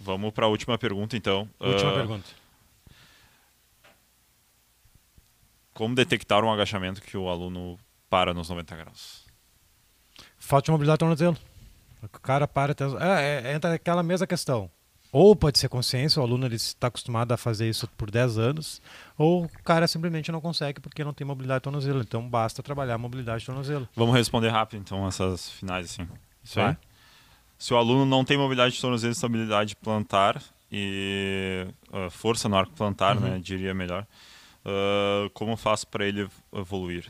[0.00, 1.48] Vamos para a última pergunta então.
[1.58, 2.26] Última uh, pergunta.
[5.72, 7.78] Como detectar um agachamento que o aluno
[8.08, 9.26] para nos 90 graus?
[10.38, 11.36] Falta de mobilidade do tornozelo.
[12.02, 12.74] O cara para.
[13.00, 14.70] É, é, entra aquela mesma questão.
[15.12, 18.82] Ou pode ser consciência, o aluno ele está acostumado a fazer isso por 10 anos,
[19.16, 22.00] ou o cara simplesmente não consegue porque não tem mobilidade de tornozelo.
[22.00, 23.88] Então basta trabalhar a mobilidade de tornozelo.
[23.94, 26.08] Vamos responder rápido então essas finais assim.
[26.44, 26.76] Isso aí.
[27.58, 32.72] Se o aluno não tem mobilidade de tornozelo, estabilidade plantar e uh, força no arco
[32.72, 33.22] plantar, uhum.
[33.22, 34.06] né, diria melhor,
[34.64, 37.06] uh, como faço para ele evoluir?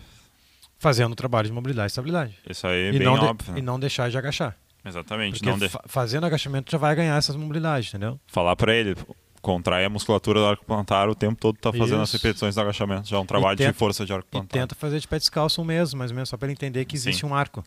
[0.79, 2.39] Fazendo o trabalho de mobilidade e estabilidade.
[2.49, 3.53] Isso aí é e bem óbvio.
[3.55, 3.59] Né?
[3.59, 4.57] E não deixar de agachar.
[4.85, 5.41] Exatamente.
[5.41, 5.69] Porque não de...
[5.87, 8.21] fazendo agachamento já vai ganhar essas mobilidades, entendeu?
[8.27, 8.95] Falar para ele,
[9.43, 12.17] contrai a musculatura do arco plantar o tempo todo tá fazendo Isso.
[12.17, 14.57] as repetições do agachamento, já é um trabalho tenta, de força de arco plantar.
[14.57, 16.85] E tenta fazer de pé descalço um mês, mais ou menos, só para ele entender
[16.85, 17.27] que existe Sim.
[17.27, 17.65] um arco.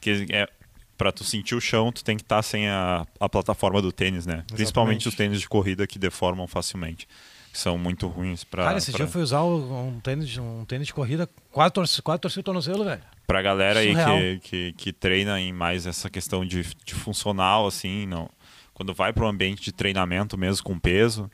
[0.00, 0.48] Que é
[0.96, 3.92] para tu sentir o chão, tu tem que estar tá sem a, a plataforma do
[3.92, 4.34] tênis, né?
[4.34, 4.54] Exatamente.
[4.54, 7.08] Principalmente os tênis de corrida que deformam facilmente
[7.52, 8.64] são muito ruins para.
[8.64, 8.98] Cara, esse pra...
[8.98, 12.42] dia eu fui usar um tênis, um tênis de corrida, quase torci, quase torci o
[12.42, 13.02] tornozelo, velho.
[13.26, 18.06] Pra galera aí que, que, que, treina em mais essa questão de, de funcional, assim,
[18.06, 18.28] não,
[18.74, 21.30] quando vai para um ambiente de treinamento mesmo com peso,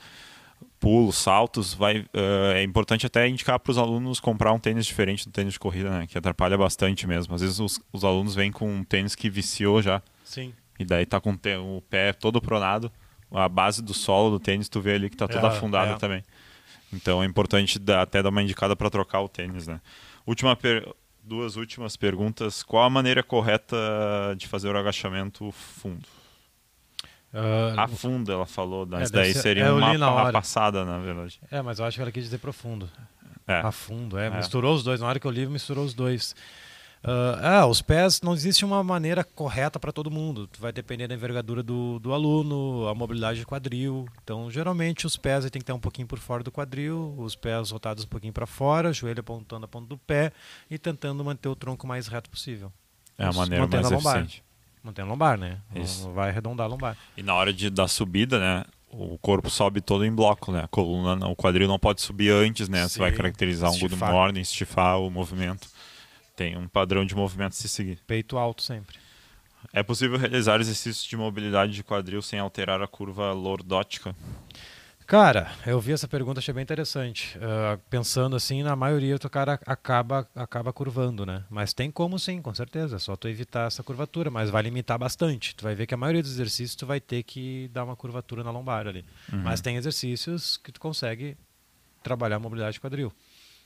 [0.81, 5.27] pulos, saltos, vai, uh, é importante até indicar para os alunos comprar um tênis diferente
[5.27, 6.07] do tênis de corrida, né?
[6.07, 7.35] Que atrapalha bastante mesmo.
[7.35, 10.03] Às vezes os, os alunos vêm com um tênis que viciou já.
[10.25, 10.55] Sim.
[10.79, 12.91] E daí tá com o pé todo pronado.
[13.31, 15.97] A base do solo do tênis, tu vê ali que tá toda é, afundada é.
[15.97, 16.25] também.
[16.93, 19.81] Então é importante dar, até dar uma indicada para trocar o tênis, né?
[20.27, 20.89] Última per...
[21.23, 22.63] Duas últimas perguntas.
[22.63, 23.77] Qual a maneira correta
[24.37, 26.09] de fazer o agachamento fundo?
[27.33, 31.41] Uh, a fundo, ela falou, mas é, daí seria é, uma, uma passada, na verdade.
[31.51, 32.91] É, mas eu acho que ela quis dizer profundo.
[33.47, 33.61] É.
[33.61, 34.31] A fundo, é, é.
[34.31, 35.01] Misturou os dois.
[35.01, 36.35] Na hora que eu li, misturou os dois.
[37.03, 40.49] Uh, ah, os pés não existe uma maneira correta para todo mundo.
[40.59, 44.07] Vai depender da envergadura do, do aluno, a mobilidade do quadril.
[44.23, 47.71] Então, geralmente os pés tem que estar um pouquinho por fora do quadril, os pés
[47.71, 50.31] rotados um pouquinho para fora, joelho apontando a ponta do pé
[50.71, 52.71] e tentando manter o tronco mais reto possível.
[53.17, 54.45] É a maneira mais a eficiente.
[54.83, 55.59] Mantendo a lombar, né?
[55.75, 56.07] Isso.
[56.07, 56.97] Não vai arredondar a lombar.
[57.17, 58.65] E na hora de, da subida, né?
[58.93, 60.63] O corpo sobe todo em bloco, né?
[60.65, 62.83] A coluna, o quadril não pode subir antes, né?
[62.83, 62.89] Sim.
[62.89, 65.69] Você vai caracterizar um good morning, estifar o movimento
[66.41, 67.99] tem um padrão de movimento a se seguir.
[68.07, 68.97] Peito alto sempre.
[69.75, 74.17] É possível realizar exercícios de mobilidade de quadril sem alterar a curva lordótica?
[75.11, 77.37] Cara, eu vi essa pergunta, achei bem interessante.
[77.37, 81.43] Uh, pensando assim, na maioria o cara acaba, acaba curvando, né?
[81.51, 82.95] Mas tem como sim, com certeza.
[82.95, 85.57] É só tu evitar essa curvatura, mas vai limitar bastante.
[85.57, 88.45] Tu vai ver que a maioria dos exercícios tu vai ter que dar uma curvatura
[88.45, 89.05] na lombar ali.
[89.33, 89.41] Uhum.
[89.41, 91.37] Mas tem exercícios que tu consegue
[92.05, 93.13] trabalhar a mobilidade de quadril.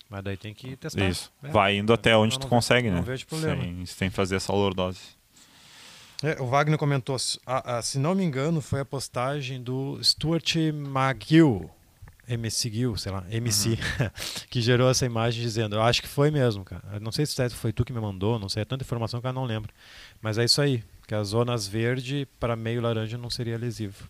[0.08, 1.06] Mas daí tem que testar.
[1.06, 1.30] Isso.
[1.42, 3.00] É, Vai indo até onde tu consegue, não né?
[3.00, 3.62] Não vejo problema.
[3.62, 4.98] Sem, sem fazer essa lordose.
[6.24, 11.70] É, o Wagner comentou, se não me engano, foi a postagem do Stuart McGill,
[12.26, 13.76] MC Gill, sei lá, MC, uhum.
[14.48, 16.82] que gerou essa imagem dizendo, eu acho que foi mesmo, cara.
[16.94, 19.26] Eu não sei se foi tu que me mandou, não sei, é tanta informação que
[19.26, 19.70] eu não lembro.
[20.22, 24.08] Mas é isso aí, que as zonas verde para meio laranja não seria lesivo.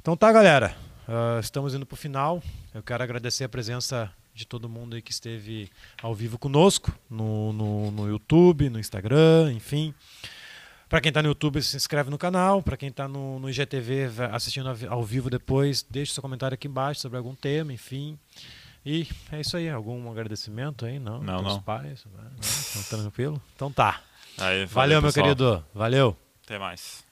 [0.00, 0.74] Então tá, galera.
[1.06, 2.42] Uh, estamos indo para o final.
[2.72, 5.68] Eu quero agradecer a presença de todo mundo aí que esteve
[6.00, 9.94] ao vivo conosco, no, no, no YouTube, no Instagram, enfim.
[10.90, 12.60] Para quem está no YouTube, se inscreve no canal.
[12.60, 17.00] Para quem está no, no IGTV assistindo ao vivo depois, deixe seu comentário aqui embaixo
[17.00, 18.18] sobre algum tema, enfim.
[18.84, 19.70] E é isso aí.
[19.70, 20.98] Algum agradecimento aí?
[20.98, 21.22] Não?
[21.22, 21.62] Não, não.
[21.62, 22.04] pais?
[22.74, 23.40] Não, tranquilo?
[23.54, 24.02] Então tá.
[24.36, 25.64] Aí, valeu, valeu meu querido.
[25.72, 26.16] Valeu.
[26.44, 27.04] Até mais.